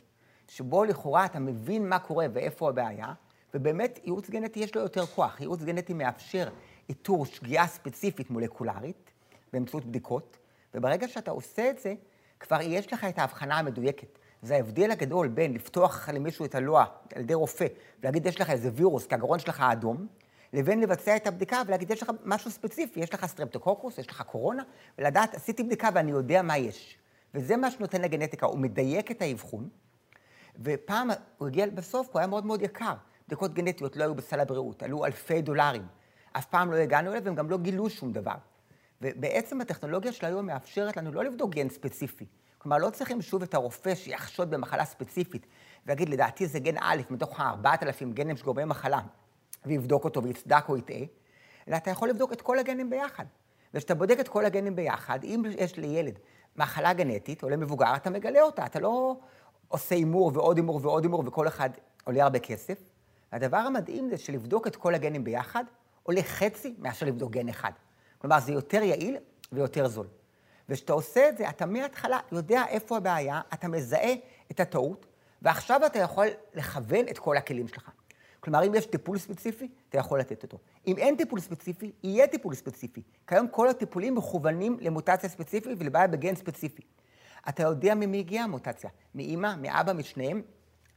שבו 0.50 0.84
לכאורה 0.84 1.24
אתה 1.24 1.38
מבין 1.38 1.88
מה 1.88 1.98
קורה 1.98 2.26
ואיפה 2.32 2.68
הבעיה, 2.68 3.12
ובאמת 3.54 4.00
ייעוץ 4.04 4.30
גנטי 4.30 4.60
יש 4.60 4.74
לו 4.74 4.82
יותר 4.82 5.06
כוח. 5.06 5.40
ייעוץ 5.40 5.62
גנטי 5.62 5.94
מאפשר 5.94 6.48
איתור 6.88 7.26
שגיאה 7.26 7.66
ספציפית 7.66 8.30
מולקולרית 8.30 9.10
באמצעות 9.52 9.84
בדיקות, 9.84 10.36
וברגע 10.74 11.08
שאתה 11.08 11.30
עושה 11.30 11.70
את 11.70 11.78
זה, 11.78 11.94
כבר 12.40 12.58
יש 12.62 12.92
לך 12.92 13.04
את 13.04 13.18
ההבחנה 13.18 13.58
המדויקת. 13.58 14.18
זה 14.42 14.54
ההבדל 14.54 14.90
הגדול 14.90 15.28
בין 15.28 15.54
לפתוח 15.54 16.08
למישהו 16.08 16.44
את 16.44 16.54
הלוע 16.54 16.84
על 17.14 17.20
ידי 17.20 17.34
רופא 17.34 17.66
ולהגיד, 18.00 18.26
יש 18.26 18.40
לך 18.40 18.50
איזה 18.50 18.70
וירוס, 18.74 19.06
כי 19.06 19.14
הגרון 19.14 19.38
שלך 19.38 19.60
אדום, 19.60 20.06
לבין 20.52 20.80
לבצע 20.80 21.16
את 21.16 21.26
הבדיקה 21.26 21.62
ולהגיד, 21.66 21.90
יש 21.90 22.02
לך 22.02 22.10
משהו 22.24 22.50
ספציפי, 22.50 23.00
יש 23.00 23.14
לך 23.14 23.26
סטרפטוקוקוס, 23.26 23.98
יש 23.98 24.10
לך 24.10 24.22
קורונה, 24.22 24.62
ולדעת, 24.98 25.34
עשיתי 25.34 25.62
בדיקה 25.62 25.88
ואני 25.94 26.10
יודע 26.10 26.42
מה 26.42 26.58
יש. 26.58 26.98
וזה 27.34 27.56
מה 27.56 27.70
שנותן 27.70 28.00
לגנטיקה, 28.02 28.46
הוא 28.46 28.58
מדייק 28.58 29.10
את 29.10 29.22
האבחון, 29.22 29.68
ופעם 30.58 31.10
הוא 31.38 31.48
הגיע 31.48 31.66
בסוף, 31.66 32.08
הוא 32.12 32.18
היה 32.18 32.26
מאוד 32.26 32.46
מאוד 32.46 32.62
יקר. 32.62 32.94
בדיקות 33.26 33.54
גנטיות 33.54 33.96
לא 33.96 34.04
היו 34.04 34.14
בסל 34.14 34.40
הבריאות, 34.40 34.82
עלו 34.82 35.04
אלפי 35.04 35.42
דולרים. 35.42 35.86
אף 36.32 36.46
פעם 36.46 36.70
לא 36.70 36.76
הגענו 36.76 37.10
אליהם 37.10 37.24
והם 37.24 37.34
גם 37.34 37.50
לא 37.50 37.58
גילו 37.58 37.90
שום 37.90 38.12
דבר. 38.12 38.34
ובעצם 39.02 39.60
הטכנולוגיה 39.60 40.12
של 40.12 40.26
היום 40.26 40.46
מאפשרת 40.46 40.96
לנו 40.96 41.12
לא 41.12 41.24
לבדוק 41.24 41.50
גן 41.50 41.68
ספציפי. 41.68 42.26
כלומר, 42.58 42.78
לא 42.78 42.90
צריכים 42.90 43.22
שוב 43.22 43.42
את 43.42 43.54
הרופא 43.54 43.94
שיחשוד 43.94 44.50
במחלה 44.50 44.84
ספציפית 44.84 45.46
ויגיד, 45.86 46.08
לדעתי 46.08 46.46
זה 46.46 46.58
גן 46.58 46.76
א' 46.80 47.02
מתוך 47.10 47.40
ה-4,000 47.40 48.04
גנים 48.14 48.36
שגורמי 48.36 48.64
מחלה, 48.64 49.00
ויבדוק 49.66 50.04
אותו 50.04 50.22
ויצדק 50.22 50.64
או 50.68 50.76
יטעה, 50.76 51.02
אלא 51.68 51.76
אתה 51.76 51.90
יכול 51.90 52.08
לבדוק 52.08 52.32
את 52.32 52.42
כל 52.42 52.58
הגנים 52.58 52.90
ביחד. 52.90 53.24
וכשאתה 53.74 53.94
בודק 53.94 54.20
את 54.20 54.28
כל 54.28 54.44
הגנים 54.44 54.76
ביחד, 54.76 55.24
אם 55.24 55.42
יש 55.58 55.78
לילד 55.78 56.18
מחלה 56.56 56.92
גנטית 56.92 57.42
או 57.42 57.48
למבוגר, 57.48 57.96
אתה 57.96 58.10
מגלה 58.10 58.42
אותה. 58.42 58.66
אתה 58.66 58.80
לא 58.80 59.16
עושה 59.70 59.94
הימור 59.94 60.30
ועוד 60.34 60.56
הימור 60.56 60.80
ועוד 60.82 61.02
הימור, 61.02 61.22
וכל 61.26 61.48
אחד 61.48 61.70
עולה 62.04 62.22
הרבה 62.22 62.38
כסף. 62.38 62.78
והדבר 63.32 63.56
המדהים 63.56 64.08
זה 64.10 64.18
שלבדוק 64.18 64.66
את 64.66 64.76
כל 64.76 64.94
הגנים 64.94 65.24
ביחד 65.24 65.64
עולה 66.02 66.22
חצי 66.22 66.74
מאשר 66.78 67.06
לבדוק 67.06 67.32
גן 67.32 67.48
אחד. 67.48 67.70
כלומר, 68.18 68.40
זה 68.40 68.52
יותר 68.52 68.82
יעיל 68.82 69.16
ויותר 69.52 69.88
זול. 69.88 70.06
וכשאתה 70.68 70.92
עושה 70.92 71.28
את 71.28 71.36
זה, 71.36 71.48
אתה 71.48 71.66
מההתחלה 71.66 72.18
יודע 72.32 72.62
איפה 72.68 72.96
הבעיה, 72.96 73.40
אתה 73.54 73.68
מזהה 73.68 74.14
את 74.50 74.60
הטעות, 74.60 75.06
ועכשיו 75.42 75.86
אתה 75.86 75.98
יכול 75.98 76.26
לכוון 76.54 77.08
את 77.10 77.18
כל 77.18 77.36
הכלים 77.36 77.68
שלך. 77.68 77.90
כלומר, 78.40 78.66
אם 78.66 78.74
יש 78.74 78.86
טיפול 78.86 79.18
ספציפי, 79.18 79.68
אתה 79.88 79.98
יכול 79.98 80.20
לתת 80.20 80.42
אותו. 80.42 80.58
אם 80.86 80.98
אין 80.98 81.16
טיפול 81.16 81.40
ספציפי, 81.40 81.92
יהיה 82.02 82.26
טיפול 82.26 82.54
ספציפי. 82.54 83.02
כיום 83.26 83.48
כל 83.48 83.68
הטיפולים 83.68 84.14
מכוונים 84.14 84.76
למוטציה 84.80 85.28
ספציפית 85.28 85.72
ולבעיה 85.78 86.06
בגן 86.06 86.34
ספציפי. 86.34 86.82
אתה 87.48 87.62
יודע 87.62 87.94
ממי 87.94 88.18
הגיעה 88.18 88.44
המוטציה, 88.44 88.90
מאימא, 89.14 89.56
מאבא, 89.56 89.92
משניהם, 89.92 90.42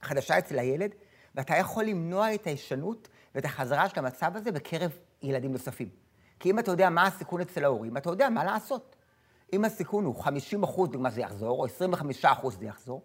חדשה 0.02 0.38
אצל 0.38 0.60
הילד, 0.60 0.92
ואתה 1.36 1.58
יכול 1.58 1.84
למנוע 1.84 2.34
את 2.34 2.48
הישנות 2.48 3.08
ואת 3.36 3.46
החזרה 3.46 3.90
של 3.90 4.00
המצב 4.00 4.32
הזה 4.36 4.52
בקרב 4.52 4.92
ילדים 5.22 5.52
נוספים. 5.52 5.90
כי 6.40 6.52
אם 6.52 6.60
אתה 6.60 6.72
יודע 6.72 6.90
מה 6.90 7.08
הסיכון 7.08 7.42
אצל 7.42 7.64
ההורים, 7.64 7.98
אתה 7.98 8.10
יודע 8.10 8.30
מה 8.30 8.44
לעשות. 8.44 8.96
אם 9.54 9.66
הסיכון 9.66 10.06
הוא 10.06 10.24
50 10.24 10.64
אחוז, 10.64 10.90
דוגמה 10.90 11.10
זה 11.10 11.22
יחזור, 11.22 11.60
או 11.60 11.66
25 11.66 12.26
אחוז 12.26 12.58
זה 12.60 12.66
יחזור, 12.66 13.02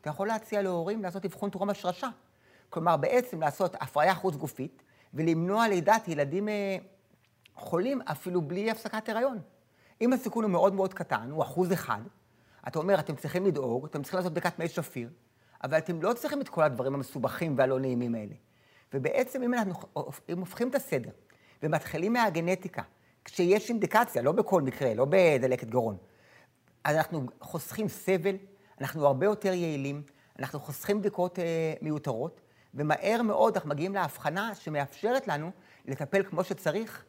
אתה 0.00 0.10
יכול 0.10 0.28
להציע 0.28 0.62
להורים 0.62 1.02
לעשות 1.02 1.24
אבחון 1.24 1.50
טרום 1.50 1.70
השרשה. 1.70 2.08
כלומר, 2.70 2.96
בעצם 2.96 3.40
לעשות 3.40 3.74
הפריה 3.80 4.14
חוץ 4.14 4.36
גופית 4.36 4.82
ולמנוע 5.14 5.68
לידת 5.68 6.08
ילדים 6.08 6.48
אה, 6.48 6.76
חולים 7.54 8.00
אפילו 8.02 8.42
בלי 8.42 8.70
הפסקת 8.70 9.08
הריון. 9.08 9.38
אם 10.00 10.12
הסיכון 10.12 10.44
הוא 10.44 10.50
מאוד 10.50 10.74
מאוד 10.74 10.94
קטן, 10.94 11.30
הוא 11.30 11.42
אחוז 11.42 11.72
אחד, 11.72 12.00
אתה 12.68 12.78
אומר, 12.78 13.00
אתם 13.00 13.16
צריכים 13.16 13.46
לדאוג, 13.46 13.84
אתם 13.84 14.02
צריכים 14.02 14.18
לעשות 14.18 14.32
בדיקת 14.32 14.58
מי 14.58 14.68
שפיר, 14.68 15.10
אבל 15.64 15.78
אתם 15.78 16.02
לא 16.02 16.12
צריכים 16.12 16.40
את 16.40 16.48
כל 16.48 16.62
הדברים 16.62 16.94
המסובכים 16.94 17.54
והלא 17.58 17.80
נעימים 17.80 18.14
האלה. 18.14 18.34
ובעצם 18.94 19.42
אם 19.42 19.54
אנחנו 19.54 19.88
אם 20.28 20.38
הופכים 20.38 20.68
את 20.68 20.74
הסדר 20.74 21.10
ומתחילים 21.62 22.12
מהגנטיקה, 22.12 22.82
כשיש 23.24 23.70
אינדיקציה, 23.70 24.22
לא 24.22 24.32
בכל 24.32 24.62
מקרה, 24.62 24.94
לא 24.94 25.06
בדלקת 25.10 25.68
גרון, 25.68 25.96
אז 26.84 26.96
אנחנו 26.96 27.26
חוסכים 27.40 27.88
סבל, 27.88 28.36
אנחנו 28.80 29.06
הרבה 29.06 29.26
יותר 29.26 29.52
יעילים, 29.52 30.02
אנחנו 30.38 30.60
חוסכים 30.60 31.00
בדיקות 31.00 31.38
אה, 31.38 31.74
מיותרות, 31.82 32.40
ומהר 32.74 33.22
מאוד 33.22 33.54
אנחנו 33.54 33.70
מגיעים 33.70 33.94
להבחנה 33.94 34.54
שמאפשרת 34.54 35.28
לנו 35.28 35.50
לטפל 35.86 36.22
כמו 36.22 36.44
שצריך 36.44 37.04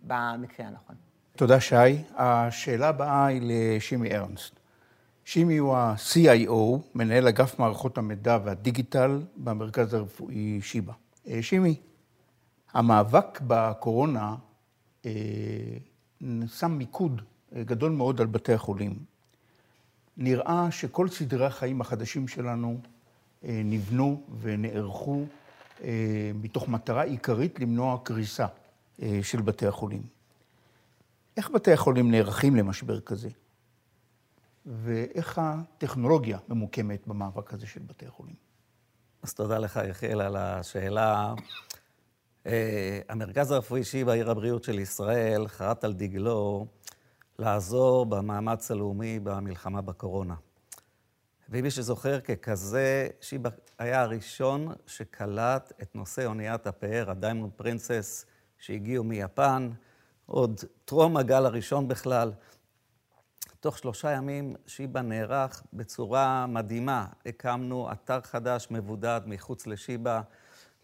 במקרה 0.00 0.66
הנכון. 0.66 0.96
תודה, 1.36 1.60
שי. 1.60 2.02
השאלה 2.14 2.88
הבאה 2.88 3.26
היא 3.26 3.40
לשימי 3.44 4.16
ארנסט. 4.16 4.59
שימי 5.30 5.56
הוא 5.56 5.76
ה-CIO, 5.76 6.78
מנהל 6.94 7.28
אגף 7.28 7.58
מערכות 7.58 7.98
המידע 7.98 8.38
והדיגיטל 8.44 9.22
במרכז 9.36 9.94
הרפואי 9.94 10.60
שיבא. 10.62 10.92
אה, 11.28 11.42
שימי, 11.42 11.80
המאבק 12.72 13.40
בקורונה 13.46 14.36
אה, 15.06 15.10
שם 16.46 16.70
מיקוד 16.70 17.22
אה, 17.56 17.62
גדול 17.62 17.92
מאוד 17.92 18.20
על 18.20 18.26
בתי 18.26 18.52
החולים. 18.52 18.98
נראה 20.16 20.70
שכל 20.70 21.08
סדרי 21.08 21.46
החיים 21.46 21.80
החדשים 21.80 22.28
שלנו 22.28 22.80
נבנו 23.42 24.22
ונערכו 24.40 25.24
מתוך 26.34 26.68
מטרה 26.68 27.02
עיקרית 27.02 27.60
למנוע 27.60 27.98
קריסה 28.02 28.46
של 29.22 29.42
בתי 29.44 29.66
החולים. 29.66 30.02
איך 31.36 31.50
בתי 31.50 31.72
החולים 31.72 32.10
נערכים 32.10 32.56
למשבר 32.56 33.00
כזה? 33.00 33.28
ואיך 34.66 35.40
הטכנולוגיה 35.42 36.38
ממוקמת 36.48 37.06
במאבק 37.06 37.54
הזה 37.54 37.66
של 37.66 37.80
בתי 37.86 38.06
החולים. 38.06 38.34
אז 39.22 39.34
תודה 39.34 39.58
לך, 39.58 39.80
יחיאל, 39.88 40.20
על 40.20 40.36
השאלה. 40.36 41.34
אה, 42.46 43.00
המרכז 43.08 43.50
הרפואי 43.50 43.84
שיבא, 43.84 44.12
עיר 44.12 44.30
הבריאות 44.30 44.64
של 44.64 44.78
ישראל, 44.78 45.48
חרט 45.48 45.84
על 45.84 45.92
דגלו 45.92 46.66
לעזור 47.38 48.06
במאמץ 48.06 48.70
הלאומי 48.70 49.18
במלחמה 49.18 49.80
בקורונה. 49.80 50.34
ומי 51.48 51.70
שזוכר, 51.70 52.20
ככזה, 52.20 53.08
שיבא 53.20 53.50
היה 53.78 54.02
הראשון 54.02 54.68
שקלט 54.86 55.72
את 55.82 55.94
נושא 55.94 56.26
אוניית 56.26 56.66
הפאר, 56.66 57.10
הדיימונד 57.10 57.52
פרינסס, 57.56 58.26
שהגיעו 58.58 59.04
מיפן, 59.04 59.70
עוד 60.26 60.60
טרום 60.84 61.16
הגל 61.16 61.46
הראשון 61.46 61.88
בכלל. 61.88 62.32
תוך 63.60 63.78
שלושה 63.78 64.10
ימים 64.10 64.56
שיבא 64.66 65.00
נערך 65.00 65.62
בצורה 65.72 66.46
מדהימה. 66.46 67.06
הקמנו 67.26 67.92
אתר 67.92 68.20
חדש, 68.20 68.68
מבודד, 68.70 69.20
מחוץ 69.26 69.66
לשיבא, 69.66 70.20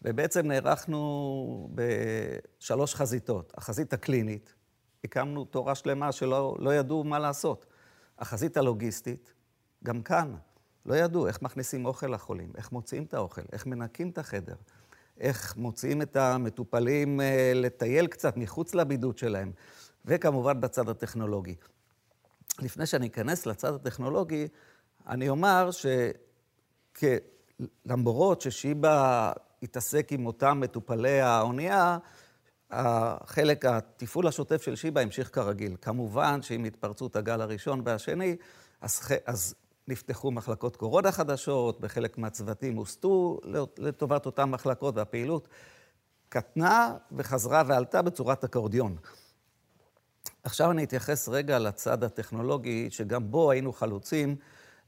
ובעצם 0.01 0.47
נערכנו 0.47 1.69
בשלוש 1.75 2.95
חזיתות. 2.95 3.53
החזית 3.57 3.93
הקלינית, 3.93 4.53
הקמנו 5.03 5.45
תורה 5.45 5.75
שלמה 5.75 6.11
שלא 6.11 6.55
לא 6.59 6.75
ידעו 6.75 7.03
מה 7.03 7.19
לעשות. 7.19 7.65
החזית 8.19 8.57
הלוגיסטית, 8.57 9.33
גם 9.83 10.01
כאן, 10.01 10.35
לא 10.85 10.95
ידעו 10.95 11.27
איך 11.27 11.41
מכניסים 11.41 11.85
אוכל 11.85 12.07
לחולים, 12.07 12.51
איך 12.57 12.71
מוציאים 12.71 13.03
את 13.03 13.13
האוכל, 13.13 13.41
איך 13.51 13.65
מנקים 13.65 14.09
את 14.09 14.17
החדר, 14.17 14.55
איך 15.19 15.57
מוציאים 15.57 16.01
את 16.01 16.15
המטופלים 16.15 17.21
אה, 17.21 17.51
לטייל 17.55 18.07
קצת 18.07 18.37
מחוץ 18.37 18.75
לבידוד 18.75 19.17
שלהם, 19.17 19.51
וכמובן 20.05 20.61
בצד 20.61 20.89
הטכנולוגי. 20.89 21.55
לפני 22.59 22.85
שאני 22.85 23.07
אכנס 23.07 23.45
לצד 23.45 23.73
הטכנולוגי, 23.73 24.47
אני 25.07 25.29
אומר 25.29 25.69
שלמרות 27.85 28.41
ששיבא 28.41 29.31
התעסק 29.63 30.07
עם 30.11 30.25
אותם 30.25 30.59
מטופלי 30.59 31.21
האונייה, 31.21 31.97
החלק, 32.71 33.65
התפעול 33.65 34.27
השוטף 34.27 34.61
של 34.61 34.75
שיבא 34.75 35.01
המשיך 35.01 35.35
כרגיל. 35.35 35.75
כמובן 35.81 36.41
שעם 36.41 36.65
התפרצות 36.65 37.15
הגל 37.15 37.41
הראשון 37.41 37.81
והשני, 37.85 38.35
אז, 38.81 38.99
אז 39.25 39.55
נפתחו 39.87 40.31
מחלקות 40.31 40.75
קורונה 40.75 41.11
חדשות, 41.11 41.81
בחלק 41.81 42.17
מהצוותים 42.17 42.75
הוסטו 42.75 43.39
לטובת 43.77 44.25
אותן 44.25 44.43
מחלקות, 44.43 44.95
והפעילות 44.97 45.47
קטנה 46.29 46.95
וחזרה 47.11 47.63
ועלתה 47.67 48.01
בצורת 48.01 48.43
אקורדיון. 48.43 48.97
עכשיו 50.47 50.71
אני 50.71 50.83
אתייחס 50.83 51.29
רגע 51.29 51.59
לצד 51.59 52.03
הטכנולוגי, 52.03 52.87
שגם 52.91 53.31
בו 53.31 53.51
היינו 53.51 53.73
חלוצים 53.73 54.35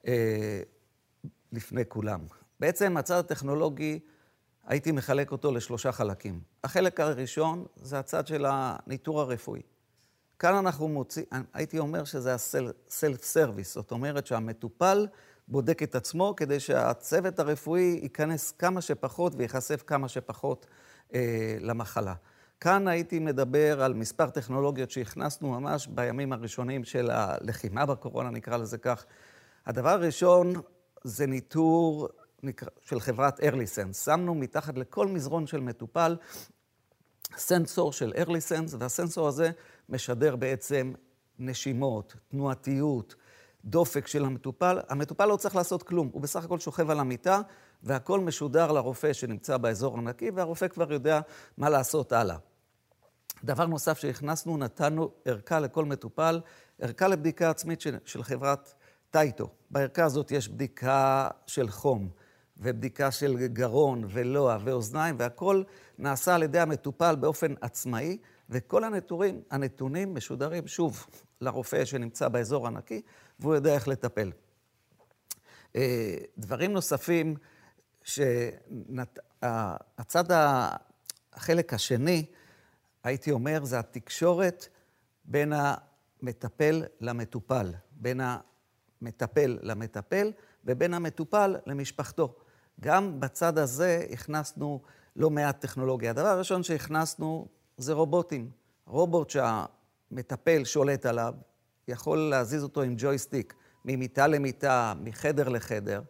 אה, 0.08 0.62
לפני 1.51 1.82
כולם. 1.88 2.20
בעצם 2.60 2.98
הצד 2.98 3.16
הטכנולוגי, 3.16 4.00
הייתי 4.66 4.92
מחלק 4.92 5.32
אותו 5.32 5.51
לשלושה 5.51 5.92
חלקים. 5.92 6.42
החלק 6.63 7.00
הראשון 7.00 7.66
זה 7.75 8.00
הצד 8.00 8.28
של 8.28 8.46
הניטור 8.48 9.22
הרפואי. 9.22 9.62
כאן 10.39 10.56
אנחנו 10.56 10.88
מוצאים, 10.88 11.25
הייתי 11.54 11.80
אומר 11.80 12.04
שזה 12.04 12.34
ה 12.34 12.51
self 12.51 13.24
service, 13.24 13.74
זאת 13.74 13.92
אומרת 13.92 14.28
שהמטופל 14.28 15.08
בודק 15.48 15.84
את 15.84 15.96
עצמו 15.96 16.34
כדי 16.38 16.60
שהצוות 16.60 17.39
הרפואי 17.39 18.00
ייכנס 18.04 18.51
כמה 18.51 18.82
שפחות 18.82 19.34
וייחשף 19.38 19.84
כמה 19.88 20.08
שפחות 20.08 20.66
אה, 21.13 21.58
למחלה. 21.62 22.13
כאן 22.62 22.88
הייתי 22.88 23.20
מדבר 23.20 23.84
על 23.84 23.94
מספר 23.94 24.30
טכנולוגיות 24.30 24.92
שהכנסנו 24.92 25.50
ממש 25.50 25.88
בימים 25.88 26.34
הראשונים 26.34 26.84
של 26.84 27.10
הלחימה 27.12 27.86
בקורונה, 27.86 28.30
נקרא 28.30 28.58
לזה 28.58 28.78
כך. 28.78 29.06
הדבר 29.66 29.89
הראשון 29.89 30.54
זה 31.04 31.28
ניטור 31.28 32.10
של 32.82 33.00
חברת 33.00 33.44
EarlySense. 33.44 34.06
שמנו 34.06 34.36
מתחת 34.36 34.78
לכל 34.78 35.08
מזרון 35.08 35.48
של 35.48 35.60
מטופל 35.60 36.16
סנסור 37.38 37.94
של 37.94 38.13
ארליסנס, 38.18 38.75
והסנסור 38.80 39.28
הזה 39.28 39.51
משדר 39.89 40.36
בעצם 40.36 40.94
נשימות, 41.39 42.16
תנועתיות, 42.28 43.16
דופק 43.66 44.08
של 44.08 44.25
המטופל. 44.25 44.80
המטופל 44.89 45.25
לא 45.25 45.36
צריך 45.36 45.56
לעשות 45.56 45.84
כלום, 45.84 46.10
הוא 46.13 46.22
בסך 46.22 46.44
הכל 46.46 46.60
שוכב 46.60 46.89
על 46.89 47.00
המיטה, 47.00 47.42
והכל 47.84 48.20
משודר 48.20 48.72
לרופא 48.72 49.13
שנמצא 49.13 49.58
באזור 49.58 49.98
הנקי, 49.98 50.32
והרופא 50.32 50.68
כבר 50.68 50.94
יודע 50.94 51.20
מה 51.58 51.70
לעשות 51.70 52.12
הלאה. 52.12 52.38
דבר 53.43 53.65
נוסף 53.65 54.00
שהכנסנו, 54.00 54.58
נתנו 54.58 55.12
ערכה 55.25 55.60
לכל 55.60 55.86
מטופל, 55.86 56.41
ערכה 56.79 57.08
לבדיקה 57.08 57.50
עצמית 57.50 57.81
של, 57.81 57.98
של 58.05 58.24
חברת 58.24 58.74
טייטו. 59.12 59.50
בערכה 59.72 60.03
הזאת 60.03 60.31
יש 60.31 60.50
בדיקה 60.50 61.29
של 61.48 61.69
חום, 61.69 62.10
ובדיקה 62.58 63.12
של 63.12 63.48
גרון 63.48 64.03
ולוע 64.10 64.58
ואוזניים, 64.63 65.15
והכל 65.19 65.63
נעשה 65.98 66.36
על 66.36 66.43
ידי 66.43 66.60
המטופל 66.60 67.15
באופן 67.15 67.53
עצמאי, 67.62 68.17
וכל 68.50 68.84
הנתונים, 68.84 69.41
הנתונים 69.51 70.15
משודרים 70.15 70.67
שוב 70.67 71.08
לרופא 71.41 71.86
שנמצא 71.86 72.27
באזור 72.27 72.67
הנקי, 72.67 73.01
והוא 73.39 73.55
יודע 73.55 73.74
איך 73.74 73.88
לטפל. 73.88 74.31
אה, 75.75 76.15
דברים 76.38 76.74
נוספים, 76.74 77.36
שהצד, 78.03 79.43
החלק 81.34 81.74
השני, 81.74 82.25
הייתי 83.03 83.32
אומר, 83.32 83.65
זה 83.65 83.79
התקשורת 83.79 84.68
בין 85.25 85.53
המטפל 85.56 86.84
למטופל, 87.01 87.74
בין 87.91 88.22
המטפל 89.01 89.58
למטפל 89.62 90.32
ובין 90.65 90.94
המטופל 90.94 91.56
למשפחתו. 91.65 92.36
גם 92.79 93.20
בצד 93.20 93.58
הזה 93.58 94.06
הכנסנו 94.12 94.82
לא 95.15 95.29
מעט 95.29 95.62
טכנולוגיה. 95.62 96.10
הדבר 96.10 96.27
הראשון 96.27 96.63
שהכנסנו 96.63 97.48
זה 97.77 97.94
רובוטים. 97.94 98.50
רובוט 98.86 99.29
שהמטפל 99.29 100.63
שולט 100.63 101.06
עליו, 101.06 101.34
יכול 101.88 102.18
להזיז 102.18 102.63
אותו 102.63 102.82
עם 102.82 102.96
ג'ויסטיק 102.98 103.53
ממיטה 103.86 104.27
למיטה, 104.27 104.94
מחדר 105.01 105.50
לחדר, 105.50 106.01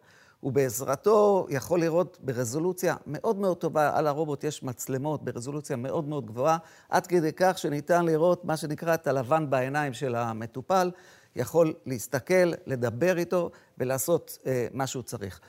ובעזרתו 0.42 1.46
יכול 1.50 1.80
לראות 1.80 2.18
ברזולוציה 2.22 2.96
מאוד 3.06 3.36
מאוד 3.36 3.56
טובה, 3.56 3.98
על 3.98 4.06
הרובוט 4.06 4.44
יש 4.44 4.62
מצלמות 4.62 5.24
ברזולוציה 5.24 5.76
מאוד 5.76 6.08
מאוד 6.08 6.26
גבוהה, 6.26 6.58
עד 6.88 7.06
כדי 7.06 7.32
כך 7.36 7.58
שניתן 7.58 8.04
לראות 8.04 8.44
מה 8.44 8.56
שנקרא 8.56 8.94
את 8.94 9.06
הלבן 9.06 9.50
בעיניים 9.50 9.92
של 9.92 10.14
המטופל, 10.14 10.90
יכול 11.36 11.74
להסתכל, 11.86 12.52
לדבר 12.66 13.18
איתו 13.18 13.50
ולעשות 13.78 14.38
אה, 14.46 14.66
מה 14.72 14.86
שהוא 14.86 15.02
צריך. 15.02 15.40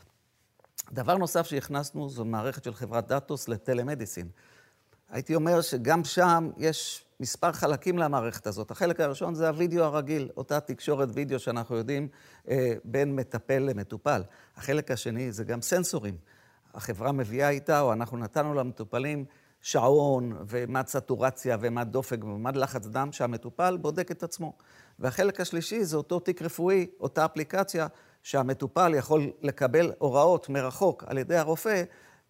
דבר 0.91 1.17
נוסף 1.17 1.45
שהכנסנו 1.45 2.09
זו 2.09 2.25
מערכת 2.25 2.63
של 2.63 2.73
חברת 2.73 3.07
דאטוס 3.07 3.47
לטלמדיסין. 3.47 4.27
הייתי 5.09 5.35
אומר 5.35 5.61
שגם 5.61 6.03
שם 6.03 6.49
יש 6.57 7.05
מספר 7.21 7.51
חלקים 7.51 7.97
למערכת 7.97 8.47
הזאת. 8.47 8.71
החלק 8.71 8.99
הראשון 8.99 9.35
זה 9.35 9.47
הווידאו 9.47 9.83
הרגיל, 9.83 10.29
אותה 10.37 10.59
תקשורת 10.59 11.09
וידאו 11.13 11.39
שאנחנו 11.39 11.75
יודעים 11.75 12.07
אה, 12.49 12.73
בין 12.83 13.15
מטפל 13.15 13.59
למטופל. 13.59 14.21
החלק 14.57 14.91
השני 14.91 15.31
זה 15.31 15.43
גם 15.43 15.61
סנסורים. 15.61 16.17
החברה 16.73 17.11
מביאה 17.11 17.49
איתה, 17.49 17.81
או 17.81 17.93
אנחנו 17.93 18.17
נתנו 18.17 18.53
למטופלים 18.53 19.25
שעון, 19.61 20.37
ומד 20.47 20.87
סטורציה, 20.87 21.57
ומד 21.59 21.87
דופק, 21.91 22.23
ומד 22.23 22.55
לחץ 22.55 22.87
דם, 22.87 23.11
שהמטופל 23.11 23.77
בודק 23.77 24.11
את 24.11 24.23
עצמו. 24.23 24.53
והחלק 24.99 25.41
השלישי 25.41 25.83
זה 25.83 25.97
אותו 25.97 26.19
תיק 26.19 26.41
רפואי, 26.41 26.87
אותה 26.99 27.25
אפליקציה 27.25 27.87
שהמטופל 28.23 28.93
יכול 28.95 29.31
לקבל 29.41 29.91
הוראות 29.97 30.49
מרחוק 30.49 31.03
על 31.07 31.17
ידי 31.17 31.37
הרופא 31.37 31.83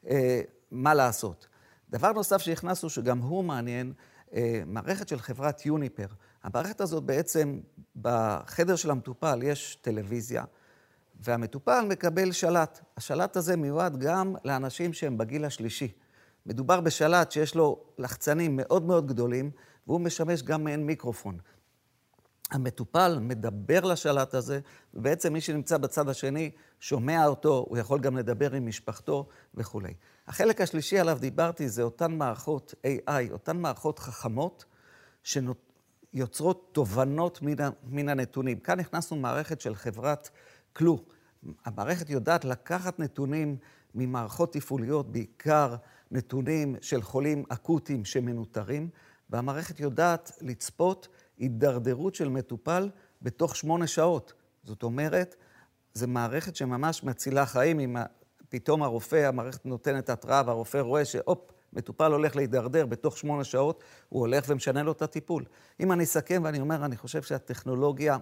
אה, 0.09 0.41
מה 0.71 0.93
לעשות. 0.93 1.47
דבר 1.89 2.11
נוסף 2.11 2.37
שהכנסנו, 2.37 2.89
שגם 2.89 3.19
הוא 3.19 3.43
מעניין, 3.43 3.93
מערכת 4.65 5.07
של 5.07 5.19
חברת 5.19 5.65
יוניפר. 5.65 6.07
המערכת 6.43 6.81
הזאת 6.81 7.03
בעצם, 7.03 7.59
בחדר 8.01 8.75
של 8.75 8.91
המטופל 8.91 9.39
יש 9.43 9.75
טלוויזיה, 9.81 10.43
והמטופל 11.19 11.85
מקבל 11.89 12.31
שלט. 12.31 12.79
השלט 12.97 13.35
הזה 13.35 13.57
מיועד 13.57 13.97
גם 13.99 14.35
לאנשים 14.45 14.93
שהם 14.93 15.17
בגיל 15.17 15.45
השלישי. 15.45 15.91
מדובר 16.45 16.81
בשלט 16.81 17.31
שיש 17.31 17.55
לו 17.55 17.83
לחצנים 17.97 18.55
מאוד 18.55 18.83
מאוד 18.83 19.07
גדולים, 19.07 19.51
והוא 19.87 20.01
משמש 20.01 20.43
גם 20.43 20.63
מעין 20.63 20.85
מיקרופון. 20.85 21.37
המטופל 22.51 23.19
מדבר 23.21 23.79
לשלט 23.79 24.33
הזה, 24.33 24.59
ובעצם 24.93 25.33
מי 25.33 25.41
שנמצא 25.41 25.77
בצד 25.77 26.09
השני 26.09 26.51
שומע 26.79 27.25
אותו, 27.25 27.65
הוא 27.69 27.77
יכול 27.77 27.99
גם 27.99 28.17
לדבר 28.17 28.53
עם 28.53 28.67
משפחתו 28.67 29.27
וכולי. 29.55 29.93
החלק 30.27 30.61
השלישי 30.61 30.99
עליו 30.99 31.17
דיברתי 31.21 31.69
זה 31.69 31.83
אותן 31.83 32.17
מערכות 32.17 32.73
AI, 32.87 33.31
אותן 33.31 33.57
מערכות 33.57 33.99
חכמות 33.99 34.65
שיוצרות 35.23 36.69
תובנות 36.71 37.39
מן 37.83 38.09
הנתונים. 38.09 38.59
כאן 38.59 38.79
הכנסנו 38.79 39.17
מערכת 39.17 39.61
של 39.61 39.75
חברת 39.75 40.29
קלו. 40.73 41.03
המערכת 41.65 42.09
יודעת 42.09 42.45
לקחת 42.45 42.99
נתונים 42.99 43.57
ממערכות 43.95 44.53
תפעוליות, 44.53 45.11
בעיקר 45.11 45.75
נתונים 46.11 46.75
של 46.81 47.01
חולים 47.01 47.43
אקוטיים 47.49 48.05
שמנוטרים, 48.05 48.89
והמערכת 49.29 49.79
יודעת 49.79 50.31
לצפות 50.41 51.07
הידרדרות 51.41 52.15
של 52.15 52.29
מטופל 52.29 52.89
בתוך 53.21 53.55
שמונה 53.55 53.87
שעות. 53.87 54.33
זאת 54.63 54.83
אומרת, 54.83 55.35
זו 55.93 56.07
מערכת 56.07 56.55
שממש 56.55 57.03
מצילה 57.03 57.45
חיים. 57.45 57.79
אם 57.79 57.95
פתאום 58.49 58.83
הרופא, 58.83 59.15
המערכת 59.15 59.65
נותנת 59.65 60.09
התראה 60.09 60.41
והרופא 60.45 60.77
רואה 60.77 61.05
שהופ, 61.05 61.51
מטופל 61.73 62.11
הולך 62.11 62.35
להידרדר 62.35 62.85
בתוך 62.85 63.17
שמונה 63.17 63.43
שעות, 63.43 63.83
הוא 64.09 64.19
הולך 64.19 64.45
ומשנה 64.47 64.83
לו 64.83 64.91
את 64.91 65.01
הטיפול. 65.01 65.45
אם 65.79 65.91
אני 65.91 66.03
אסכם 66.03 66.41
ואני 66.45 66.59
אומר, 66.59 66.85
אני 66.85 66.97
חושב 66.97 67.21
שהטכנולוגיה 67.21 68.17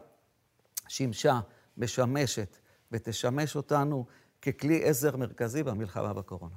שימשה, 0.88 1.40
משמשת 1.78 2.58
ותשמש 2.92 3.56
אותנו 3.56 4.06
ככלי 4.42 4.84
עזר 4.84 5.18
מרכזי 5.18 5.64
במלחמה 5.64 6.14
בקורונה. 6.14 6.56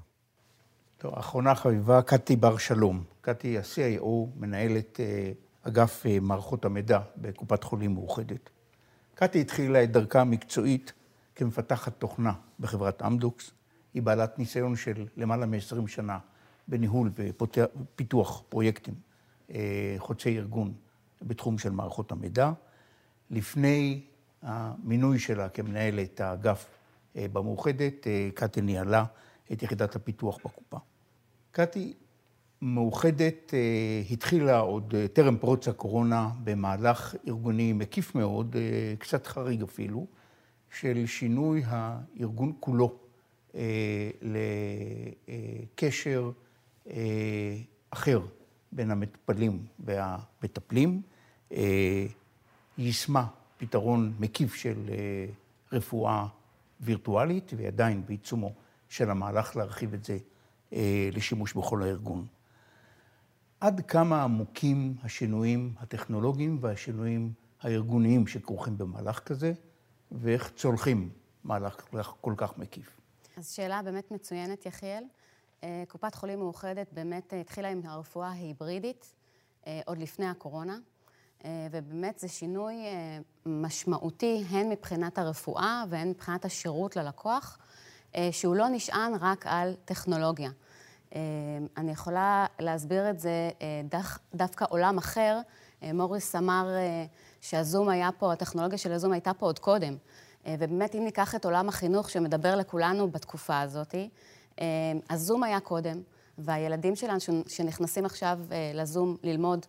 טוב, 0.96 1.14
אחרונה 1.14 1.54
חביבה, 1.54 2.02
קטי 2.02 2.36
בר 2.36 2.56
שלום. 2.56 3.04
קטי 3.20 3.58
ה-CIO, 3.58 4.06
מנהלת 4.36 5.00
אה, 5.00 5.32
אגף 5.62 6.06
אה, 6.06 6.20
מערכות 6.20 6.64
המידע 6.64 7.00
בקופת 7.16 7.64
חולים 7.64 7.94
מאוחדת. 7.94 8.50
קטי 9.14 9.40
התחילה 9.40 9.84
את 9.84 9.92
דרכה 9.92 10.20
המקצועית 10.20 10.92
כמפתחת 11.34 11.98
תוכנה 11.98 12.32
בחברת 12.60 13.02
אמדוקס. 13.02 13.50
היא 13.94 14.02
בעלת 14.02 14.38
ניסיון 14.38 14.76
של 14.76 15.06
למעלה 15.16 15.46
מ-20 15.46 15.86
שנה 15.86 16.18
בניהול 16.68 17.10
ופיתוח 17.14 18.42
פרויקטים 18.48 18.94
אה, 19.50 19.94
חוצי 19.98 20.38
ארגון 20.38 20.72
בתחום 21.22 21.58
של 21.58 21.70
מערכות 21.70 22.12
המידע. 22.12 22.52
לפני 23.30 24.04
המינוי 24.42 25.18
שלה 25.18 25.48
כמנהלת 25.48 26.20
האגף 26.20 26.66
אה, 27.16 27.26
במאוחדת, 27.32 28.06
קטי 28.34 28.60
ניהלה 28.60 29.04
את 29.52 29.62
יחידת 29.62 29.96
הפיתוח 29.96 30.38
בקופה. 30.44 30.78
קטי 31.50 31.94
מאוחדת 32.62 33.54
אה, 33.54 34.02
התחילה 34.10 34.58
עוד 34.58 34.94
אה, 34.94 35.08
טרם 35.08 35.36
פרוץ 35.36 35.68
הקורונה 35.68 36.30
במהלך 36.44 37.14
ארגוני 37.28 37.72
מקיף 37.72 38.14
מאוד, 38.14 38.56
אה, 38.56 38.94
קצת 38.98 39.26
חריג 39.26 39.62
אפילו, 39.62 40.06
של 40.78 41.06
שינוי 41.06 41.62
הארגון 41.66 42.52
כולו 42.60 42.96
לקשר 44.22 46.30
אחר 47.90 48.20
בין 48.72 48.90
המטופלים 48.90 49.66
והמטפלים, 49.78 51.02
יישמה 52.78 53.26
פתרון 53.58 54.12
מקיף 54.20 54.54
של 54.54 54.90
רפואה 55.72 56.26
וירטואלית, 56.80 57.52
והיא 57.56 57.68
עדיין 57.68 58.02
בעיצומו 58.06 58.52
של 58.88 59.10
המהלך 59.10 59.56
להרחיב 59.56 59.94
את 59.94 60.04
זה 60.04 60.18
לשימוש 61.12 61.54
בכל 61.54 61.82
הארגון. 61.82 62.26
עד 63.62 63.80
כמה 63.80 64.22
עמוקים 64.22 64.94
השינויים 65.02 65.74
הטכנולוגיים 65.78 66.58
והשינויים 66.60 67.32
הארגוניים 67.60 68.26
שכרוכים 68.26 68.78
במהלך 68.78 69.18
כזה, 69.18 69.52
ואיך 70.12 70.52
צולחים 70.56 71.10
מהלך 71.44 71.76
כל 72.20 72.34
כך 72.36 72.58
מקיף. 72.58 73.00
אז 73.36 73.50
שאלה 73.50 73.82
באמת 73.82 74.10
מצוינת, 74.10 74.66
יחיאל. 74.66 75.04
אה, 75.64 75.82
קופת 75.88 76.14
חולים 76.14 76.38
מאוחדת 76.38 76.92
באמת 76.92 77.32
התחילה 77.40 77.68
עם 77.68 77.80
הרפואה 77.84 78.28
ההיברידית 78.28 79.14
אה, 79.66 79.80
עוד 79.86 79.98
לפני 79.98 80.26
הקורונה, 80.26 80.78
אה, 81.44 81.66
ובאמת 81.70 82.18
זה 82.18 82.28
שינוי 82.28 82.74
משמעותי 83.46 84.44
הן 84.50 84.68
מבחינת 84.68 85.18
הרפואה 85.18 85.84
והן 85.88 86.10
מבחינת 86.10 86.44
השירות 86.44 86.96
ללקוח, 86.96 87.58
שהוא 88.30 88.56
לא 88.56 88.68
נשען 88.68 89.12
רק 89.20 89.46
על 89.46 89.74
טכנולוגיה. 89.84 90.50
אני 91.76 91.92
יכולה 91.92 92.46
להסביר 92.58 93.10
את 93.10 93.20
זה 93.20 93.50
דו, 93.84 93.98
דווקא 94.34 94.64
עולם 94.68 94.98
אחר. 94.98 95.40
מוריס 95.82 96.36
אמר 96.36 96.68
שהזום 97.40 97.88
היה 97.88 98.10
פה, 98.18 98.32
הטכנולוגיה 98.32 98.78
של 98.78 98.92
הזום 98.92 99.12
הייתה 99.12 99.34
פה 99.34 99.46
עוד 99.46 99.58
קודם. 99.58 99.96
ובאמת, 100.46 100.94
אם 100.94 101.04
ניקח 101.04 101.34
את 101.34 101.44
עולם 101.44 101.68
החינוך 101.68 102.10
שמדבר 102.10 102.56
לכולנו 102.56 103.10
בתקופה 103.10 103.60
הזאת, 103.60 103.94
הזום 105.10 105.42
היה 105.42 105.60
קודם, 105.60 106.02
והילדים 106.38 106.96
שלנו 106.96 107.18
שנכנסים 107.48 108.04
עכשיו 108.04 108.38
לזום 108.74 109.16
ללמוד, 109.22 109.66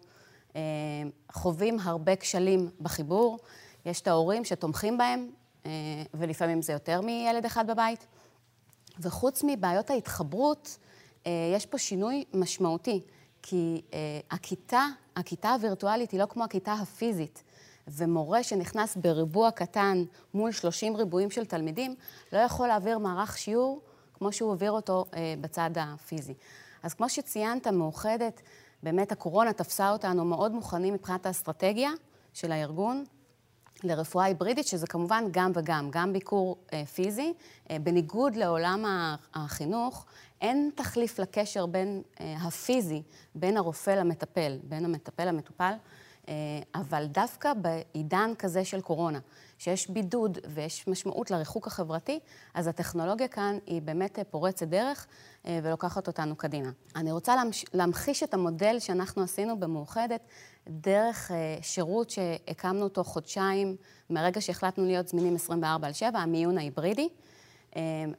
חווים 1.31 1.79
הרבה 1.79 2.15
כשלים 2.15 2.69
בחיבור. 2.81 3.39
יש 3.85 4.01
את 4.01 4.07
ההורים 4.07 4.45
שתומכים 4.45 4.97
בהם, 4.97 5.29
ולפעמים 6.13 6.61
זה 6.61 6.73
יותר 6.73 7.01
מילד 7.01 7.45
אחד 7.45 7.67
בבית. 7.67 8.07
וחוץ 8.99 9.43
מבעיות 9.47 9.89
ההתחברות, 9.89 10.77
יש 11.25 11.65
פה 11.65 11.77
שינוי 11.77 12.23
משמעותי, 12.33 13.01
כי 13.41 13.81
הכיתה, 14.31 14.85
הכיתה 15.15 15.49
הווירטואלית 15.49 16.11
היא 16.11 16.19
לא 16.19 16.25
כמו 16.25 16.43
הכיתה 16.43 16.73
הפיזית. 16.73 17.43
ומורה 17.87 18.43
שנכנס 18.43 18.95
בריבוע 18.95 19.51
קטן 19.51 20.03
מול 20.33 20.51
30 20.51 20.95
ריבועים 20.95 21.31
של 21.31 21.45
תלמידים, 21.45 21.95
לא 22.33 22.37
יכול 22.37 22.67
להעביר 22.67 22.97
מערך 22.97 23.37
שיעור 23.37 23.81
כמו 24.13 24.31
שהוא 24.31 24.51
העביר 24.51 24.71
אותו 24.71 25.05
אה, 25.13 25.33
בצד 25.41 25.69
הפיזי. 25.75 26.33
אז 26.83 26.93
כמו 26.93 27.09
שציינת, 27.09 27.67
מאוחדת, 27.67 28.41
באמת 28.83 29.11
הקורונה 29.11 29.53
תפסה 29.53 29.91
אותנו 29.91 30.25
מאוד 30.25 30.51
מוכנים 30.51 30.93
מבחינת 30.93 31.25
האסטרטגיה 31.25 31.91
של 32.33 32.51
הארגון. 32.51 33.03
לרפואה 33.83 34.25
היברידית, 34.25 34.67
שזה 34.67 34.87
כמובן 34.87 35.23
גם 35.31 35.51
וגם, 35.55 35.89
גם 35.91 36.13
ביקור 36.13 36.57
אה, 36.73 36.85
פיזי. 36.85 37.33
אה, 37.71 37.77
בניגוד 37.79 38.35
לעולם 38.35 38.85
החינוך, 39.33 40.05
אין 40.43 40.69
תחליף 40.75 41.19
לקשר 41.19 41.65
בין 41.65 42.01
אה, 42.19 42.35
הפיזי, 42.41 43.01
בין 43.35 43.57
הרופא 43.57 43.89
למטפל, 43.89 44.59
בין 44.63 44.85
המטפל 44.85 45.25
למטופל. 45.25 45.73
אה, 46.29 46.33
אבל 46.75 47.05
דווקא 47.05 47.53
בעידן 47.53 48.31
כזה 48.39 48.65
של 48.65 48.81
קורונה, 48.81 49.19
שיש 49.57 49.89
בידוד 49.89 50.37
ויש 50.45 50.87
משמעות 50.87 51.31
לריחוק 51.31 51.67
החברתי, 51.67 52.19
אז 52.53 52.67
הטכנולוגיה 52.67 53.27
כאן 53.27 53.57
היא 53.65 53.81
באמת 53.81 54.19
פורצת 54.29 54.67
דרך 54.67 55.07
אה, 55.45 55.59
ולוקחת 55.63 56.07
אותנו 56.07 56.35
קדימה. 56.35 56.69
אני 56.95 57.11
רוצה 57.11 57.35
להמחיש 57.73 58.23
את 58.23 58.33
המודל 58.33 58.79
שאנחנו 58.79 59.23
עשינו 59.23 59.59
במאוחדת 59.59 60.21
דרך 60.67 61.31
אה, 61.31 61.57
שירות 61.61 62.09
שהקמנו 62.09 62.83
אותו 62.83 63.03
חודשיים 63.03 63.75
מהרגע 64.09 64.41
שהחלטנו 64.41 64.85
להיות 64.85 65.07
זמינים 65.07 65.35
24 65.35 65.87
על 65.87 65.93
7, 65.93 66.19
המיון 66.19 66.57
ההיברידי, 66.57 67.09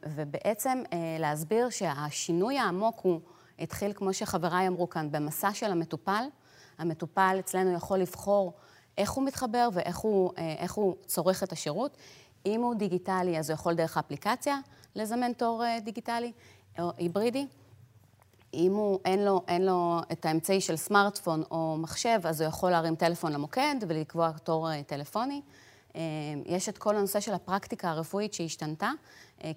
ובעצם 0.03 0.83
להסביר 1.19 1.69
שהשינוי 1.69 2.57
העמוק 2.57 2.99
הוא 3.01 3.19
התחיל, 3.59 3.93
כמו 3.93 4.13
שחבריי 4.13 4.67
אמרו 4.67 4.89
כאן, 4.89 5.11
במסע 5.11 5.53
של 5.53 5.71
המטופל. 5.71 6.23
המטופל 6.77 7.35
אצלנו 7.39 7.73
יכול 7.73 7.97
לבחור 7.97 8.53
איך 8.97 9.11
הוא 9.11 9.25
מתחבר 9.25 9.69
ואיך 9.73 9.97
הוא, 9.97 10.31
אה, 10.37 10.65
הוא 10.75 10.95
צורך 11.05 11.43
את 11.43 11.51
השירות. 11.51 11.97
אם 12.45 12.61
הוא 12.61 12.75
דיגיטלי, 12.75 13.39
אז 13.39 13.49
הוא 13.49 13.53
יכול 13.53 13.73
דרך 13.73 13.97
האפליקציה 13.97 14.59
לזמן 14.95 15.33
תור 15.33 15.65
אה, 15.65 15.79
דיגיטלי 15.79 16.31
או 16.79 16.91
היברידי. 16.97 17.47
אם 18.53 18.73
הוא, 18.73 18.99
אין 19.05 19.25
לו, 19.25 19.41
אין 19.47 19.65
לו 19.65 19.99
את 20.11 20.25
האמצעי 20.25 20.61
של 20.61 20.75
סמארטפון 20.75 21.43
או 21.51 21.77
מחשב, 21.79 22.19
אז 22.23 22.41
הוא 22.41 22.47
יכול 22.47 22.71
להרים 22.71 22.95
טלפון 22.95 23.31
למוקד 23.31 23.75
ולקבוע 23.87 24.31
תור 24.31 24.71
אה, 24.71 24.83
טלפוני. 24.83 25.41
יש 26.45 26.69
את 26.69 26.77
כל 26.77 26.95
הנושא 26.95 27.19
של 27.19 27.33
הפרקטיקה 27.33 27.89
הרפואית 27.89 28.33
שהשתנתה, 28.33 28.91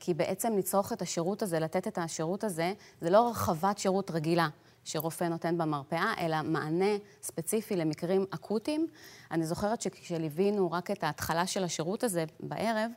כי 0.01 0.15
בעצם 0.15 0.59
לצרוך 0.59 0.93
את 0.93 1.03
השירות 1.03 1.43
הזה, 1.43 1.61
לתת 1.61 1.87
את 1.87 1.99
השירות 1.99 2.45
הזה, 2.45 2.73
זה 3.01 3.11
לא 3.11 3.29
רחבת 3.31 3.79
שירות 3.79 4.11
רגילה. 4.11 4.49
שרופא 4.85 5.25
נותן 5.25 5.59
במרפאה, 5.59 6.15
אלא 6.19 6.37
מענה 6.45 6.97
ספציפי 7.23 7.77
למקרים 7.77 8.27
אקוטיים. 8.31 8.87
אני 9.31 9.47
זוכרת 9.47 9.83
שכשליווינו 9.83 10.73
רק 10.73 10.91
את 10.91 11.05
ההתחלה 11.05 11.47
של 11.47 11.65
השירות 11.65 12.05
הזה 12.05 12.25
בערב, 12.41 12.91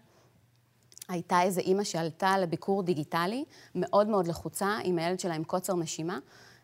הייתה 1.10 1.42
איזו 1.42 1.62
אימא 1.62 1.84
שעלתה 1.84 2.38
לביקור 2.38 2.84
דיגיטלי, 2.84 3.46
מאוד 3.76 4.08
מאוד 4.08 4.28
לחוצה, 4.28 4.78
עם 4.84 5.00
הילד 5.00 5.20
שלה 5.20 5.34
עם 5.34 5.44
קוצר 5.44 5.76
נשימה. 5.76 6.20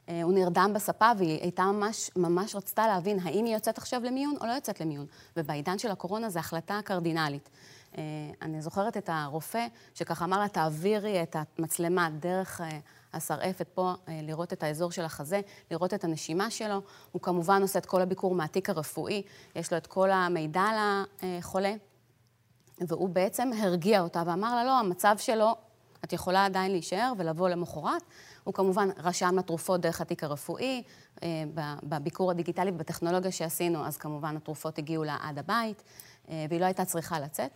אה, 0.09 0.23
הוא 0.23 0.33
נרדם 0.33 0.71
בספה 0.75 1.11
והיא 1.17 1.41
הייתה 1.41 1.63
ממש, 1.63 2.11
ממש 2.15 2.55
רצתה 2.55 2.87
להבין 2.87 3.19
האם 3.23 3.45
היא 3.45 3.53
יוצאת 3.53 3.77
עכשיו 3.77 4.01
למיון 4.03 4.35
או 4.41 4.45
לא 4.45 4.51
יוצאת 4.51 4.81
למיון. 4.81 5.05
ובעידן 5.37 5.77
של 5.77 5.91
הקורונה 5.91 6.29
זו 6.29 6.39
החלטה 6.39 6.79
קרדינלית. 6.83 7.49
אה, 7.97 8.03
אני 8.41 8.61
זוכרת 8.61 8.97
את 8.97 9.09
הרופא 9.13 9.67
שככה 9.93 10.25
אמר 10.25 10.39
לה, 10.39 10.47
תעבירי 10.47 11.23
את 11.23 11.35
המצלמה 11.59 12.09
דרך 12.19 12.61
אה, 12.61 12.79
השרעפת 13.13 13.67
פה, 13.73 13.93
לראות 14.07 14.53
את 14.53 14.63
האזור 14.63 14.91
של 14.91 15.05
החזה, 15.05 15.41
לראות 15.71 15.93
את 15.93 16.03
הנשימה 16.03 16.49
שלו. 16.49 16.81
הוא 17.11 17.21
כמובן 17.21 17.61
עושה 17.61 17.79
את 17.79 17.85
כל 17.85 18.01
הביקור 18.01 18.35
מהתיק 18.35 18.69
הרפואי, 18.69 19.21
יש 19.55 19.71
לו 19.71 19.77
את 19.77 19.87
כל 19.87 20.11
המידע 20.11 20.61
על 20.61 21.03
החולה, 21.21 21.73
והוא 22.81 23.09
בעצם 23.09 23.49
הרגיע 23.61 24.01
אותה 24.01 24.23
ואמר 24.25 24.55
לה, 24.55 24.63
לא, 24.63 24.79
המצב 24.79 25.15
שלו, 25.17 25.55
את 26.03 26.13
יכולה 26.13 26.45
עדיין 26.45 26.71
להישאר 26.71 27.13
ולבוא 27.17 27.49
למחרת. 27.49 28.03
הוא 28.47 28.53
כמובן 28.53 28.89
רשם 28.97 29.35
לתרופות 29.37 29.81
דרך 29.81 30.01
התיק 30.01 30.23
הרפואי, 30.23 30.83
אה, 31.23 31.43
בביקור 31.83 32.31
הדיגיטלי 32.31 32.71
ובטכנולוגיה 32.71 33.31
שעשינו, 33.31 33.85
אז 33.85 33.97
כמובן 33.97 34.37
התרופות 34.37 34.77
הגיעו 34.77 35.03
לה 35.03 35.17
עד 35.21 35.39
הבית, 35.39 35.83
אה, 36.29 36.45
והיא 36.49 36.59
לא 36.59 36.65
הייתה 36.65 36.85
צריכה 36.85 37.19
לצאת. 37.19 37.51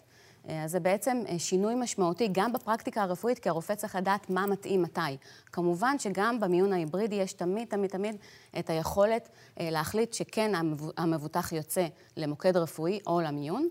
אה, 0.49 0.63
אז 0.63 0.71
זה 0.71 0.79
בעצם 0.79 1.23
שינוי 1.37 1.75
משמעותי 1.75 2.29
גם 2.31 2.53
בפרקטיקה 2.53 3.01
הרפואית, 3.01 3.39
כי 3.39 3.49
הרופא 3.49 3.75
צריך 3.75 3.95
לדעת 3.95 4.29
מה 4.29 4.45
מתאים 4.45 4.81
מתי. 4.81 5.17
כמובן 5.51 5.99
שגם 5.99 6.39
במיון 6.39 6.73
ההיברידי 6.73 7.15
יש 7.15 7.33
תמיד, 7.33 7.67
תמיד, 7.67 7.89
תמיד 7.89 8.15
את 8.59 8.69
היכולת 8.69 9.29
להחליט 9.59 10.13
שכן 10.13 10.51
המבוטח 10.97 11.51
יוצא 11.51 11.87
למוקד 12.17 12.57
רפואי 12.57 12.99
או 13.07 13.21
למיון. 13.21 13.69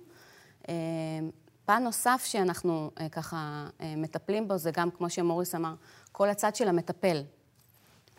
פן 1.65 1.83
נוסף 1.83 2.23
שאנחנו 2.25 2.91
ככה 3.13 3.67
מטפלים 3.97 4.49
בו 4.49 4.57
זה 4.57 4.71
גם, 4.71 4.91
כמו 4.91 5.11
שמוריס 5.11 5.55
אמר, 5.55 5.75
כל 6.13 6.29
הצד 6.29 6.55
של 6.55 6.69
המטפל. 6.69 7.23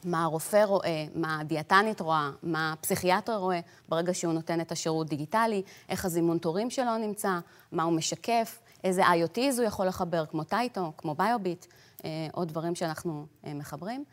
מה 0.04 0.23
הרופא 0.23 0.63
רואה, 0.63 1.06
מה 1.15 1.39
הדיאטנית 1.39 1.99
רואה, 2.01 2.30
מה 2.43 2.73
הפסיכיאטר 2.73 3.36
רואה 3.36 3.60
ברגע 3.89 4.13
שהוא 4.13 4.34
נותן 4.34 4.62
את 4.62 4.71
השירות 4.71 5.10
דיגיטלי, 5.10 5.62
איך 5.89 6.06
הזימון 6.06 6.38
תורים 6.38 6.69
שלו 6.69 6.97
נמצא, 6.97 7.39
מה 7.71 7.84
הוא 7.84 7.93
משקף, 7.93 8.60
איזה 8.84 9.08
IoTs 9.08 9.58
הוא 9.58 9.63
יכול 9.63 9.88
לחבר, 9.88 10.25
כמו 10.25 10.43
טייטו, 10.43 10.91
כמו 10.97 11.15
ביוביט, 11.15 11.65
אה, 12.06 12.27
עוד 12.32 12.47
דברים 12.47 12.75
שאנחנו 12.75 13.25
אה, 13.45 13.54
מחברים. 13.54 14.04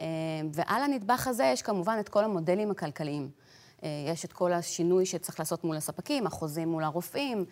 אה, 0.00 0.06
ועל 0.52 0.82
הנדבך 0.82 1.26
הזה 1.26 1.44
יש 1.44 1.62
כמובן 1.62 1.96
את 2.00 2.08
כל 2.08 2.24
המודלים 2.24 2.70
הכלכליים. 2.70 3.30
יש 3.82 4.24
את 4.24 4.32
כל 4.32 4.52
השינוי 4.52 5.06
שצריך 5.06 5.40
לעשות 5.40 5.64
מול 5.64 5.76
הספקים, 5.76 6.26
החוזים 6.26 6.68
מול 6.68 6.84
הרופאים, 6.84 7.44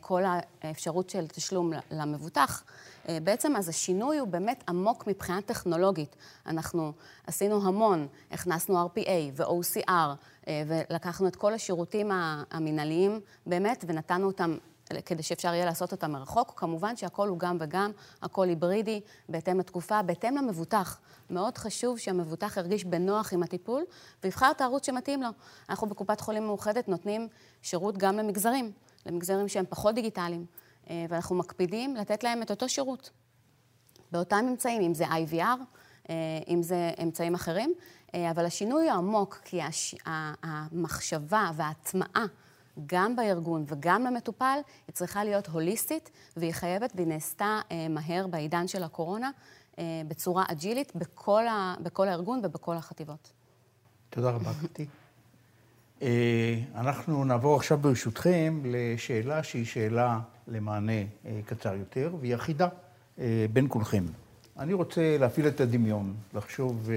כל 0.00 0.22
האפשרות 0.62 1.10
של 1.10 1.26
תשלום 1.26 1.72
למבוטח. 1.90 2.64
בעצם 3.08 3.56
אז 3.56 3.68
השינוי 3.68 4.18
הוא 4.18 4.28
באמת 4.28 4.64
עמוק 4.68 5.06
מבחינה 5.06 5.42
טכנולוגית. 5.42 6.16
אנחנו 6.46 6.92
עשינו 7.26 7.66
המון, 7.66 8.06
הכנסנו 8.30 8.86
RPA 8.86 9.10
ו-OCR, 9.36 10.50
ולקחנו 10.66 11.28
את 11.28 11.36
כל 11.36 11.54
השירותים 11.54 12.10
המינהליים 12.50 13.20
באמת, 13.46 13.84
ונתנו 13.88 14.26
אותם 14.26 14.56
כדי 15.06 15.22
שאפשר 15.22 15.54
יהיה 15.54 15.64
לעשות 15.64 15.92
אותה 15.92 16.08
מרחוק. 16.08 16.52
כמובן 16.56 16.96
שהכל 16.96 17.28
הוא 17.28 17.38
גם 17.38 17.56
וגם, 17.60 17.90
הכל 18.22 18.48
היברידי, 18.48 19.00
בהתאם 19.28 19.60
לתקופה, 19.60 20.02
בהתאם 20.02 20.36
למבוטח. 20.36 21.00
מאוד 21.30 21.58
חשוב 21.58 21.98
שהמבוטח 21.98 22.56
ירגיש 22.56 22.84
בנוח 22.84 23.32
עם 23.32 23.42
הטיפול, 23.42 23.84
ויבחר 24.24 24.50
את 24.50 24.60
הערוץ 24.60 24.86
שמתאים 24.86 25.22
לו. 25.22 25.28
אנחנו 25.68 25.86
בקופת 25.86 26.20
חולים 26.20 26.46
מאוחדת 26.46 26.88
נותנים 26.88 27.28
שירות 27.62 27.98
גם 27.98 28.16
למגזרים, 28.16 28.72
למגזרים 29.06 29.48
שהם 29.48 29.64
פחות 29.68 29.94
דיגיטליים, 29.94 30.46
אה, 30.90 31.04
ואנחנו 31.08 31.36
מקפידים 31.36 31.96
לתת 31.96 32.24
להם 32.24 32.42
את 32.42 32.50
אותו 32.50 32.68
שירות. 32.68 33.10
באותם 34.12 34.44
אמצעים, 34.48 34.82
אם 34.82 34.94
זה 34.94 35.04
IVR, 35.04 35.60
אה, 36.10 36.14
אם 36.48 36.62
זה 36.62 36.90
אמצעים 37.02 37.34
אחרים, 37.34 37.74
אבל 38.30 38.46
השינוי 38.46 38.90
הוא 38.90 38.98
עמוק, 38.98 39.40
כי 39.44 39.62
הש... 39.62 39.94
המחשבה 40.42 41.50
וההטמעה 41.54 42.26
גם 42.86 43.16
בארגון 43.16 43.64
וגם 43.68 44.04
למטופל, 44.04 44.58
היא 44.86 44.94
צריכה 44.94 45.24
להיות 45.24 45.46
הוליסטית, 45.46 46.10
והיא 46.36 46.52
חייבת, 46.52 46.92
והיא 46.94 47.06
נעשתה 47.06 47.60
מהר 47.90 48.26
בעידן 48.26 48.68
של 48.68 48.82
הקורונה, 48.82 49.30
בצורה 50.08 50.44
אג'ילית 50.48 50.92
בכל, 50.94 51.46
ה... 51.46 51.74
בכל 51.82 52.08
הארגון 52.08 52.40
ובכל 52.44 52.76
החטיבות. 52.76 53.32
תודה 54.10 54.30
רבה, 54.30 54.52
גברתי. 54.52 54.86
אנחנו 56.74 57.24
נעבור 57.24 57.56
עכשיו 57.56 57.78
ברשותכם 57.78 58.62
לשאלה 58.64 59.42
שהיא 59.42 59.66
שאלה 59.66 60.20
למענה 60.48 61.02
קצר 61.46 61.74
יותר, 61.74 62.14
והיא 62.20 62.34
אחידה 62.34 62.68
בין 63.52 63.66
כולכם. 63.68 64.04
אני 64.58 64.72
רוצה 64.72 65.16
להפעיל 65.18 65.48
את 65.48 65.60
הדמיון, 65.60 66.14
לחשוב, 66.34 66.88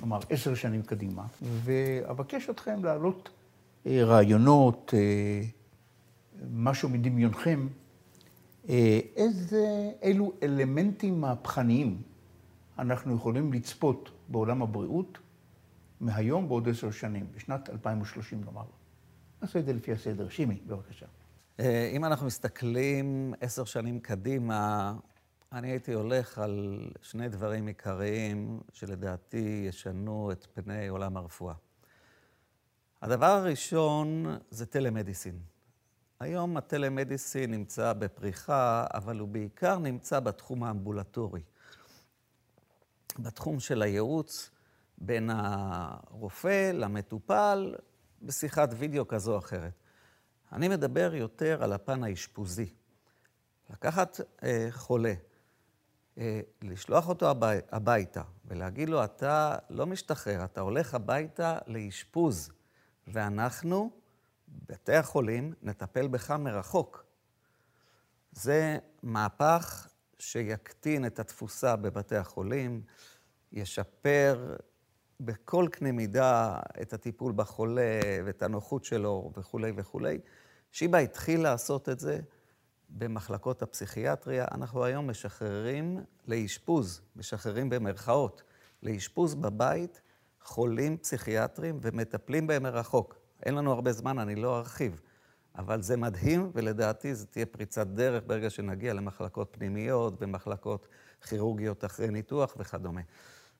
נאמר, 0.00 0.18
עשר 0.30 0.54
שנים 0.54 0.82
קדימה, 0.82 1.22
ואבקש 1.42 2.50
אתכם 2.50 2.84
להעלות 2.84 3.28
רעיונות, 3.86 4.94
משהו 6.50 6.88
מדמיונכם, 6.88 7.68
איזה, 9.16 9.90
אילו 10.02 10.32
אלמנטים 10.42 11.20
מהפכניים 11.20 12.02
אנחנו 12.78 13.16
יכולים 13.16 13.52
לצפות 13.52 14.10
בעולם 14.28 14.62
הבריאות 14.62 15.18
מהיום 16.00 16.48
בעוד 16.48 16.68
עשר 16.68 16.90
שנים, 16.90 17.26
בשנת 17.34 17.70
2030 17.70 18.44
נאמר. 18.44 18.64
נעשה 19.42 19.58
את 19.58 19.66
זה 19.66 19.72
לפי 19.72 19.92
הסדר. 19.92 20.28
שימי, 20.28 20.60
בבקשה. 20.66 21.06
אם 21.92 22.04
אנחנו 22.04 22.26
מסתכלים 22.26 23.34
עשר 23.40 23.64
שנים 23.64 24.00
קדימה, 24.00 24.94
אני 25.52 25.70
הייתי 25.70 25.92
הולך 25.92 26.38
על 26.38 26.88
שני 27.02 27.28
דברים 27.28 27.66
עיקריים 27.66 28.60
שלדעתי 28.72 29.64
ישנו 29.68 30.32
את 30.32 30.46
פני 30.54 30.88
עולם 30.88 31.16
הרפואה. 31.16 31.54
הדבר 33.02 33.26
הראשון 33.26 34.26
זה 34.50 34.66
טלמדיסין. 34.66 35.40
היום 36.20 36.56
הטלמדיסין 36.56 37.50
נמצא 37.50 37.92
בפריחה, 37.92 38.86
אבל 38.94 39.18
הוא 39.18 39.28
בעיקר 39.28 39.78
נמצא 39.78 40.20
בתחום 40.20 40.64
האמבולטורי. 40.64 41.42
בתחום 43.18 43.60
של 43.60 43.82
הייעוץ 43.82 44.50
בין 44.98 45.30
הרופא 45.32 46.70
למטופל, 46.74 47.74
בשיחת 48.22 48.68
וידאו 48.76 49.08
כזו 49.08 49.32
או 49.32 49.38
אחרת. 49.38 49.72
אני 50.52 50.68
מדבר 50.68 51.14
יותר 51.14 51.64
על 51.64 51.72
הפן 51.72 52.04
האשפוזי. 52.04 52.74
לקחת 53.70 54.20
אה, 54.42 54.68
חולה, 54.70 55.14
אה, 56.18 56.40
לשלוח 56.62 57.08
אותו 57.08 57.30
הבי, 57.30 57.46
הביתה 57.72 58.22
ולהגיד 58.44 58.88
לו, 58.88 59.04
אתה 59.04 59.56
לא 59.70 59.86
משתחרר, 59.86 60.44
אתה 60.44 60.60
הולך 60.60 60.94
הביתה 60.94 61.58
לאשפוז, 61.66 62.50
ואנחנו, 63.12 63.90
בתי 64.68 64.94
החולים, 64.94 65.54
נטפל 65.62 66.08
בך 66.08 66.30
מרחוק. 66.30 67.04
זה 68.32 68.78
מהפך 69.02 69.88
שיקטין 70.18 71.06
את 71.06 71.18
התפוסה 71.18 71.76
בבתי 71.76 72.16
החולים, 72.16 72.82
ישפר 73.52 74.56
בכל 75.20 75.68
קנה 75.72 75.92
מידה 75.92 76.58
את 76.82 76.92
הטיפול 76.92 77.32
בחולה 77.36 78.00
ואת 78.24 78.42
הנוחות 78.42 78.84
שלו 78.84 79.32
וכולי 79.36 79.72
וכולי. 79.76 80.18
שיבא 80.72 80.98
התחיל 80.98 81.42
לעשות 81.42 81.88
את 81.88 82.00
זה 82.00 82.20
במחלקות 82.88 83.62
הפסיכיאטריה. 83.62 84.44
אנחנו 84.50 84.84
היום 84.84 85.10
משחררים 85.10 86.04
לאשפוז, 86.26 87.00
משחררים 87.16 87.70
במרכאות, 87.70 88.42
לאשפוז 88.82 89.34
בבית 89.34 90.00
חולים 90.42 90.96
פסיכיאטרים 90.96 91.78
ומטפלים 91.82 92.46
בהם 92.46 92.62
מרחוק. 92.62 93.18
אין 93.42 93.54
לנו 93.54 93.72
הרבה 93.72 93.92
זמן, 93.92 94.18
אני 94.18 94.34
לא 94.34 94.58
ארחיב. 94.58 95.00
אבל 95.58 95.82
זה 95.82 95.96
מדהים, 95.96 96.50
ולדעתי 96.54 97.14
זו 97.14 97.26
תהיה 97.26 97.46
פריצת 97.46 97.86
דרך 97.86 98.22
ברגע 98.26 98.50
שנגיע 98.50 98.92
למחלקות 98.92 99.48
פנימיות 99.50 100.14
ומחלקות 100.20 100.88
כירורגיות 101.28 101.84
אחרי 101.84 102.08
ניתוח 102.08 102.54
וכדומה. 102.58 103.00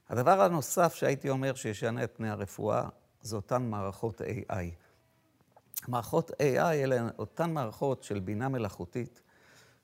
הדבר 0.08 0.40
הנוסף 0.40 0.94
שהייתי 0.94 1.30
אומר 1.30 1.54
שישנה 1.54 2.04
את 2.04 2.12
פני 2.16 2.30
הרפואה, 2.30 2.88
זה 3.22 3.36
אותן 3.36 3.62
מערכות 3.62 4.20
AI. 4.20 4.54
מערכות 5.88 6.30
AI 6.30 6.58
אלה 6.58 7.08
אותן 7.18 7.50
מערכות 7.50 8.02
של 8.02 8.20
בינה 8.20 8.48
מלאכותית, 8.48 9.22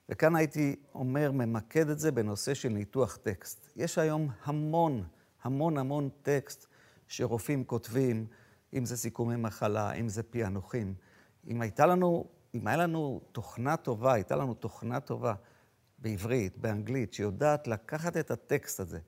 וכאן 0.09 0.37
הייתי 0.37 0.76
אומר, 0.94 1.30
ממקד 1.32 1.90
את 1.90 1.98
זה 1.98 2.12
בנושא 2.12 2.54
של 2.54 2.68
ניתוח 2.68 3.16
טקסט. 3.16 3.70
יש 3.76 3.98
היום 3.98 4.28
המון, 4.44 5.04
המון 5.42 5.78
המון 5.78 6.09
טקסט 6.22 6.66
שרופאים 7.09 7.64
כותבים, 7.64 8.27
אם 8.75 8.85
זה 8.85 8.97
סיכומי 8.97 9.37
מחלה, 9.37 9.92
אם 9.92 10.09
זה 10.09 10.23
פענוחים. 10.23 10.95
אם 11.49 11.61
הייתה 11.62 11.87
לנו, 11.87 12.25
אם 12.55 12.66
היה 12.66 12.77
לנו 12.77 13.21
תוכנה 13.33 13.77
טובה, 13.77 14.12
הייתה 14.12 14.37
לנו 14.37 14.55
תוכנה 14.55 15.01
טובה 15.01 15.35
בעברית, 15.99 16.59
באנגלית, 16.59 17.12
שיודעת 17.12 17.66
לקחת 17.66 18.16
את 18.16 18.31
הטקסט 18.31 18.81
הזה, 18.81 18.99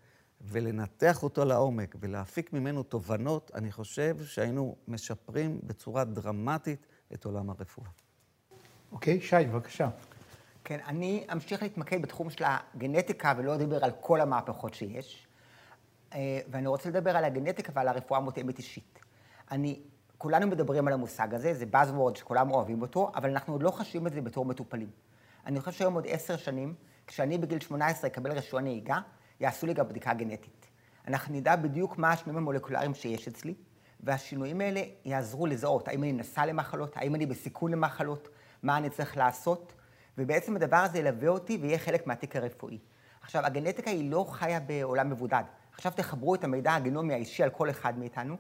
ולנתח 0.41 1.23
אותו 1.23 1.45
לעומק 1.45 1.97
ולהפיק 2.01 2.53
ממנו 2.53 2.83
תובנות, 2.83 3.51
אני 3.55 3.73
חושב 3.73 4.17
שהיינו 4.25 4.77
משפרים 4.89 5.61
בצורה 5.63 6.05
דרמטית 6.05 6.87
את 7.13 7.25
עולם 7.25 7.51
הרפואה. 7.51 7.89
אוקיי, 8.93 9.21
שי, 9.21 9.37
בבקשה. 9.53 9.91
כן, 10.65 10.79
אני 10.87 11.27
אמשיך 11.33 11.63
להתמקד 11.63 12.03
בתחום 12.03 12.31
של 12.31 12.45
הגנטיקה 12.47 13.35
ולא 13.39 13.55
אדבר 13.55 13.85
על 13.85 13.91
כל 14.01 14.21
המהפכות 14.21 14.75
שיש. 14.75 15.28
אה, 16.15 16.41
ואני 16.51 16.67
רוצה 16.67 16.89
לדבר 16.89 17.17
על 17.17 17.25
הגנטיקה 17.25 17.73
ועל 17.75 17.89
הרפואה 17.89 18.21
המותאמת 18.21 18.59
אישית. 18.59 18.99
אני, 19.51 19.81
כולנו 20.19 20.47
מדברים 20.47 20.87
על 20.87 20.93
המושג 20.93 21.35
הזה, 21.35 21.55
זה 21.55 21.65
Buzzword 21.73 22.19
שכולם 22.19 22.51
אוהבים 22.51 22.83
אותו, 22.83 23.13
אבל 23.15 23.31
אנחנו 23.31 23.53
עוד 23.53 23.63
לא 23.63 23.71
חשים 23.71 24.07
את 24.07 24.13
זה 24.13 24.21
בתור 24.21 24.45
מטופלים. 24.45 24.91
אני 25.47 25.61
חושב 25.61 25.79
שהיום 25.79 25.95
עוד 25.95 26.07
עשר 26.09 26.37
שנים, 26.37 26.75
כשאני 27.07 27.39
בגיל 27.39 27.61
18 27.61 28.11
אקבל 28.11 28.33
רישיון 28.33 28.63
נהיגה, 28.63 28.99
יעשו 29.41 29.67
לי 29.67 29.75
גם 29.75 29.89
בדיקה 29.89 30.15
גנטית. 30.15 30.67
אנחנו 31.09 31.35
נדע 31.35 31.57
בדיוק 31.57 31.99
מה 31.99 32.13
השינויים 32.13 32.39
המולקולריים 32.39 32.95
שיש 32.95 33.29
אצלי, 33.29 33.55
והשינויים 34.01 34.61
האלה 34.61 34.83
יעזרו 35.05 35.47
לזהות 35.47 35.89
האם 35.89 36.03
אני 36.03 36.13
נשא 36.13 36.41
למחלות, 36.41 36.97
האם 36.97 37.15
אני 37.15 37.27
בסיכון 37.27 37.71
למחלות, 37.71 38.29
מה 38.63 38.77
אני 38.77 38.91
צריך 38.91 39.17
לעשות, 39.17 39.73
ובעצם 40.19 40.57
הדבר 40.57 40.77
הזה 40.77 40.99
ילווה 40.99 41.29
אותי 41.29 41.59
ויהיה 41.61 41.79
חלק 41.79 42.07
מהתיק 42.07 42.37
הרפואי. 42.37 42.79
עכשיו, 43.21 43.47
הגנטיקה 43.47 43.91
היא 43.91 44.11
לא 44.11 44.27
חיה 44.29 44.61
בעולם 44.61 45.11
מבודד. 45.11 45.43
עכשיו 45.79 45.93
תחברו 45.97 46.35
את 46.35 46.45
המידע 46.45 46.75
הגנומי 46.75 47.15
האישי 47.15 47.43
על 47.43 47.51
כל 47.51 47.71
אחד 47.71 47.99
מאיתנו, 47.99 48.37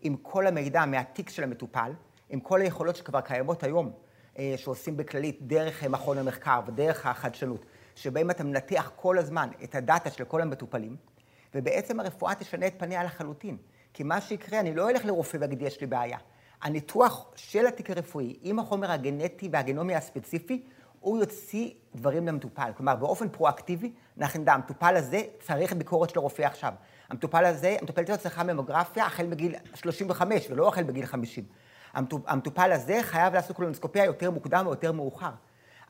עם 0.00 0.16
כל 0.16 0.46
המידע 0.46 0.84
מהתיק 0.84 1.30
של 1.30 1.42
המטופל, 1.42 1.92
עם 2.30 2.40
כל 2.40 2.60
היכולות 2.60 2.96
שכבר 2.96 3.20
קיימות 3.20 3.62
היום, 3.62 3.92
אה, 4.38 4.54
שעושים 4.56 4.96
בכללית 4.96 5.38
דרך 5.42 5.84
מכון 5.84 6.18
המחקר 6.18 6.60
ודרך 6.66 7.06
החדשנות. 7.06 7.66
שבהם 7.94 8.30
אתה 8.30 8.44
מנתח 8.44 8.90
כל 8.96 9.18
הזמן 9.18 9.48
את 9.64 9.74
הדאטה 9.74 10.10
של 10.10 10.24
כל 10.24 10.42
המטופלים, 10.42 10.96
ובעצם 11.54 12.00
הרפואה 12.00 12.34
תשנה 12.34 12.66
את 12.66 12.74
פניה 12.78 13.04
לחלוטין. 13.04 13.56
כי 13.94 14.02
מה 14.02 14.20
שיקרה, 14.20 14.60
אני 14.60 14.74
לא 14.74 14.90
אלך 14.90 15.04
לרופא 15.04 15.36
ואגיד, 15.40 15.62
יש 15.62 15.80
לי 15.80 15.86
בעיה. 15.86 16.18
הניתוח 16.62 17.30
של 17.36 17.66
התיק 17.66 17.90
הרפואי 17.90 18.38
עם 18.42 18.58
החומר 18.58 18.90
הגנטי 18.90 19.48
והגנומי 19.52 19.94
הספציפי, 19.94 20.66
הוא 21.00 21.18
יוציא 21.18 21.70
דברים 21.94 22.26
למטופל. 22.26 22.70
כלומר, 22.76 22.96
באופן 22.96 23.28
פרואקטיבי, 23.28 23.92
אנחנו 24.18 24.40
נדע, 24.40 24.52
המטופל 24.52 24.96
הזה 24.96 25.22
צריך 25.40 25.72
ביקורת 25.72 26.10
של 26.10 26.18
הרופא 26.18 26.42
עכשיו. 26.42 26.74
המטופל 27.08 27.44
הזה, 27.44 27.76
המטופלת 27.80 28.08
הזאת 28.08 28.20
צריכה 28.20 28.44
ממוגרפיה 28.44 29.06
החל 29.06 29.26
בגיל 29.26 29.54
35 29.74 30.46
ולא 30.50 30.68
החל 30.68 30.82
בגיל 30.82 31.06
50. 31.06 31.44
המטופל 32.26 32.72
הזה 32.72 32.98
חייב 33.02 33.34
לעשות 33.34 33.56
קולונוסקופיה 33.56 34.04
יותר 34.04 34.30
מוקדם 34.30 34.62
או 34.66 34.70
יותר 34.70 34.92
מאוחר. 34.92 35.30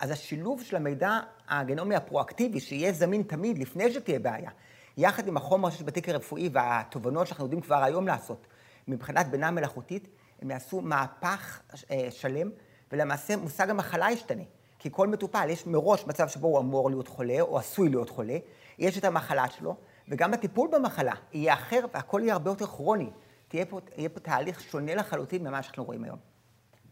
אז 0.00 0.10
השילוב 0.10 0.62
של 0.62 0.76
המידע 0.76 1.18
הגנומי 1.48 1.94
הפרואקטיבי, 1.94 2.60
שיהיה 2.60 2.92
זמין 2.92 3.22
תמיד 3.22 3.58
לפני 3.58 3.92
שתהיה 3.92 4.18
בעיה, 4.18 4.50
יחד 4.96 5.28
עם 5.28 5.36
החומר 5.36 5.70
שיש 5.70 5.82
בתיק 5.82 6.08
הרפואי 6.08 6.50
והתובנות 6.52 7.26
שאנחנו 7.26 7.44
יודעים 7.44 7.60
כבר 7.60 7.82
היום 7.82 8.06
לעשות, 8.06 8.46
מבחינת 8.88 9.26
בינה 9.26 9.50
מלאכותית, 9.50 10.08
הם 10.42 10.50
יעשו 10.50 10.80
מהפך 10.80 11.60
אה, 11.90 12.08
שלם, 12.10 12.50
ולמעשה 12.92 13.36
מושג 13.36 13.70
המחלה 13.70 14.10
ישתנה. 14.10 14.42
כי 14.80 14.88
כל 14.92 15.08
מטופל, 15.08 15.46
יש 15.50 15.66
מראש 15.66 16.06
מצב 16.06 16.28
שבו 16.28 16.46
הוא 16.46 16.58
אמור 16.58 16.90
להיות 16.90 17.08
חולה, 17.08 17.40
או 17.40 17.58
עשוי 17.58 17.88
להיות 17.88 18.10
חולה, 18.10 18.38
יש 18.78 18.98
את 18.98 19.04
המחלה 19.04 19.50
שלו, 19.50 19.76
וגם 20.08 20.34
הטיפול 20.34 20.68
במחלה 20.72 21.12
יהיה 21.32 21.54
אחר, 21.54 21.80
והכל 21.94 22.20
יהיה 22.24 22.32
הרבה 22.32 22.50
יותר 22.50 22.66
כרוני. 22.66 23.10
תהיה 23.48 23.66
פה, 23.66 23.80
יהיה 23.96 24.08
פה 24.08 24.20
תהליך 24.20 24.60
שונה 24.60 24.94
לחלוטין 24.94 25.42
ממה 25.46 25.62
שאנחנו 25.62 25.84
רואים 25.84 26.04
היום. 26.04 26.18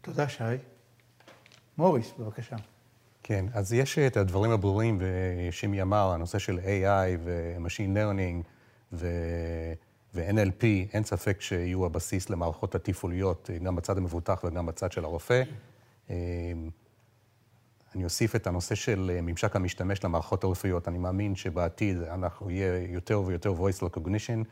תודה, 0.01 0.29
שי. 0.29 0.43
מוריס, 1.77 2.13
בבקשה. 2.19 2.55
כן, 3.23 3.45
אז 3.53 3.73
יש 3.73 3.99
את 3.99 4.17
הדברים 4.17 4.51
הברורים, 4.51 4.97
ושימי 4.99 5.81
אמר, 5.81 6.11
הנושא 6.11 6.39
של 6.39 6.59
AI 6.59 7.17
ו-Machine 7.23 7.97
Learning 7.97 8.43
ו-NLP, 8.93 10.63
אין 10.93 11.03
ספק 11.03 11.41
שיהיו 11.41 11.85
הבסיס 11.85 12.29
למערכות 12.29 12.75
התפעוליות, 12.75 13.49
גם 13.63 13.75
בצד 13.75 13.97
המבוטח 13.97 14.43
וגם 14.43 14.65
בצד 14.65 14.91
של 14.91 15.03
הרופא. 15.05 15.43
אני 17.95 18.03
אוסיף 18.03 18.35
את 18.35 18.47
הנושא 18.47 18.75
של 18.75 19.19
ממשק 19.23 19.55
המשתמש 19.55 20.03
למערכות 20.03 20.43
הרפואיות. 20.43 20.87
אני 20.87 20.97
מאמין 20.97 21.35
שבעתיד 21.35 22.01
אנחנו 22.01 22.49
יהיה 22.49 22.83
יותר 22.89 23.21
ויותר 23.21 23.53
voice 23.53 23.83
recognition, 23.83 24.43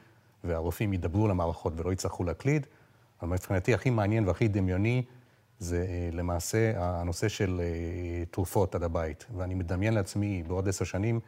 והרופאים 0.44 0.94
ידברו 0.94 1.28
למערכות 1.28 1.74
ולא 1.76 1.92
יצטרכו 1.94 2.24
להקליד. 2.24 2.68
אבל 3.22 3.30
מבחינתי 3.30 3.74
הכי 3.74 3.90
מעניין 3.90 4.28
והכי 4.28 4.48
דמיוני 4.48 5.04
זה 5.60 5.86
אה, 5.90 6.10
למעשה 6.14 6.72
הנושא 6.76 7.28
של 7.28 7.62
אה, 7.64 8.26
תרופות 8.26 8.76
עד 8.76 8.84
הבית. 8.84 9.26
ואני 9.38 9.54
מדמיין 9.54 9.94
לעצמי 9.94 10.44
בעוד 10.48 10.68
עשר 10.68 10.86
שנים, 10.86 11.20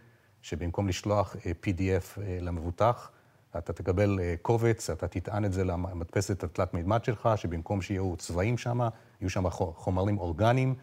שבמקום 0.42 0.88
לשלוח 0.88 1.36
אה, 1.46 1.52
PDF 1.64 2.20
למבוטח, 2.42 3.12
אתה 3.58 3.74
תקבל 3.74 4.20
קובץ, 4.42 4.90
אתה 4.90 5.08
תטען 5.08 5.46
את 5.46 5.54
זה 5.54 5.64
למדפסת 5.64 6.44
התלת 6.44 6.74
מימד 6.74 7.04
שלך, 7.04 7.30
שבמקום 7.36 7.82
שיהיו 7.82 8.16
צבעים 8.18 8.58
שם, 8.58 8.80
יהיו 9.22 9.30
שם 9.30 9.50
חומרים 9.50 10.18
אורגניים, 10.18 10.76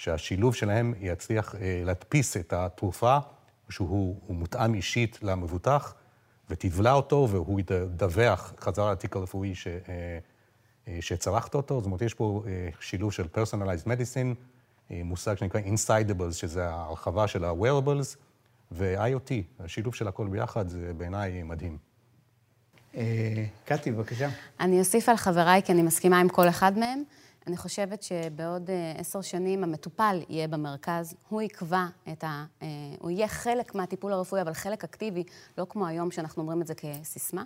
שהשילוב 0.00 0.54
שלהם 0.54 0.94
יצליח 1.00 1.54
להדפיס 1.84 2.36
את 2.36 2.52
התרופה, 2.52 3.18
שהוא 3.70 4.16
מותאם 4.28 4.74
אישית 4.74 5.18
למבוטח, 5.22 5.94
ותבלע 6.50 6.92
אותו, 6.92 7.28
והוא 7.30 7.60
ידווח 7.60 8.52
חזרה 8.60 8.92
לתיק 8.92 9.16
הרפואי 9.16 9.54
ש... 9.54 9.66
אה, 10.90 11.02
שצרכת 11.02 11.54
אותו, 11.54 11.80
זאת 11.80 11.86
אומרת, 11.86 12.02
יש 12.02 12.14
פה 12.14 12.42
אה, 12.46 12.68
שילוב 12.80 13.12
של 13.12 13.26
Personalized 13.34 13.86
Medicine, 13.86 14.34
אה, 14.90 15.00
מושג 15.04 15.34
שנקרא 15.34 15.60
Insidables, 15.60 16.32
שזה 16.32 16.68
ההרחבה 16.68 17.28
של 17.28 17.44
ה-Wearables, 17.44 18.16
ו-IoT, 18.72 19.32
השילוב 19.60 19.94
של 19.94 20.08
הכל 20.08 20.28
ביחד, 20.28 20.68
זה 20.68 20.92
בעיניי 20.96 21.42
מדהים. 21.42 21.78
קטי, 23.64 23.90
בבקשה. 23.90 24.28
אני 24.60 24.78
אוסיף 24.78 25.08
על 25.08 25.16
חבריי, 25.16 25.62
כי 25.62 25.72
אני 25.72 25.82
מסכימה 25.82 26.20
עם 26.20 26.28
כל 26.28 26.48
אחד 26.48 26.78
מהם. 26.78 27.02
אני 27.50 27.56
חושבת 27.56 28.02
שבעוד 28.02 28.70
עשר 28.98 29.20
שנים 29.20 29.64
המטופל 29.64 30.20
יהיה 30.28 30.48
במרכז, 30.48 31.14
הוא 31.28 31.42
יקבע 31.42 31.86
את 32.12 32.24
ה... 32.24 32.44
הוא 32.98 33.10
יהיה 33.10 33.28
חלק 33.28 33.74
מהטיפול 33.74 34.12
הרפואי, 34.12 34.42
אבל 34.42 34.52
חלק 34.52 34.84
אקטיבי, 34.84 35.24
לא 35.58 35.66
כמו 35.68 35.86
היום 35.86 36.10
שאנחנו 36.10 36.42
אומרים 36.42 36.62
את 36.62 36.66
זה 36.66 36.74
כסיסמה. 36.74 37.42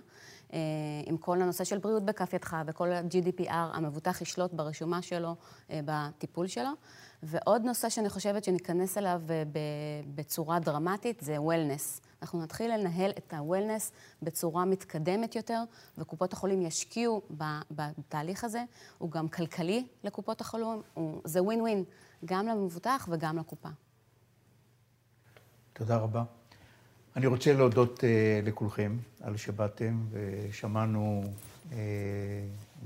אה, 0.55 0.59
עם 1.05 1.17
כל 1.17 1.41
הנושא 1.41 1.63
של 1.63 1.77
בריאות 1.77 2.03
בכף 2.05 2.33
ידך 2.33 2.57
וכל 2.67 2.91
ה-GDPR, 2.91 3.51
המבוטח 3.51 4.21
ישלוט 4.21 4.53
ברשומה 4.53 5.01
שלו, 5.01 5.35
אה, 5.69 5.79
בטיפול 5.85 6.47
שלו. 6.47 6.69
ועוד 7.23 7.61
נושא 7.61 7.89
שאני 7.89 8.09
חושבת 8.09 8.43
שניכנס 8.43 8.97
אליו 8.97 9.21
אה, 9.29 9.43
בצורה 10.15 10.59
דרמטית 10.59 11.19
זה 11.21 11.41
וולנס. 11.41 12.01
אנחנו 12.21 12.43
נתחיל 12.43 12.73
לנהל 12.73 13.11
את 13.17 13.33
ה-Wellness 13.33 13.91
בצורה 14.21 14.65
מתקדמת 14.65 15.35
יותר, 15.35 15.63
וקופות 15.97 16.33
החולים 16.33 16.61
ישקיעו 16.61 17.21
בתהליך 17.71 18.43
הזה. 18.43 18.63
הוא 18.97 19.11
גם 19.11 19.27
כלכלי 19.27 19.87
לקופות 20.03 20.41
החולים, 20.41 20.81
זה 21.23 21.43
ווין 21.43 21.61
ווין, 21.61 21.83
גם 22.25 22.47
למבוטח 22.47 23.07
וגם 23.11 23.37
לקופה. 23.37 23.69
תודה 25.73 25.97
רבה. 25.97 26.23
אני 27.15 27.27
רוצה 27.27 27.53
להודות 27.53 27.99
uh, 27.99 28.03
לכולכם 28.45 28.97
על 29.21 29.37
שבאתם 29.37 30.05
ושמענו 30.11 31.23
uh, 31.23 31.73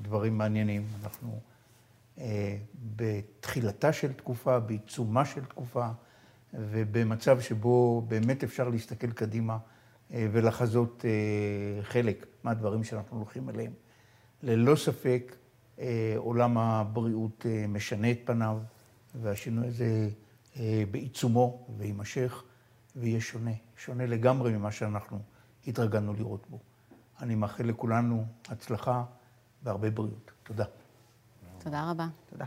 דברים 0.01 0.37
מעניינים. 0.37 0.85
אנחנו 1.03 1.39
uh, 2.17 2.21
בתחילתה 2.95 3.93
של 3.93 4.13
תקופה, 4.13 4.59
בעיצומה 4.59 5.25
של 5.25 5.45
תקופה, 5.45 5.87
ובמצב 6.53 7.41
שבו 7.41 8.01
באמת 8.07 8.43
אפשר 8.43 8.69
להסתכל 8.69 9.11
קדימה 9.11 9.57
ולחזות 10.11 11.05
חלק 11.81 12.25
מהדברים 12.43 12.83
שאנחנו 12.83 13.17
הולכים 13.17 13.49
אליהם. 13.49 13.71
ללא 14.43 14.75
ספק, 14.75 15.35
עולם 16.17 16.57
הבריאות 16.57 17.45
משנה 17.67 18.11
את 18.11 18.19
פניו, 18.25 18.57
והשינוי 19.21 19.67
הזה 19.67 20.09
בעיצומו 20.91 21.67
ויימשך. 21.77 22.43
ויהיה 22.99 23.21
שונה, 23.21 23.51
שונה 23.77 24.05
לגמרי 24.05 24.57
ממה 24.57 24.71
שאנחנו 24.71 25.19
התרגלנו 25.67 26.13
לראות 26.13 26.49
בו. 26.49 26.59
אני 27.21 27.35
מאחל 27.35 27.63
לכולנו 27.63 28.25
הצלחה 28.49 29.03
והרבה 29.63 29.89
בריאות. 29.89 30.31
תודה. 30.43 30.65
תודה 31.57 31.91
רבה. 31.91 32.07
תודה. 32.29 32.45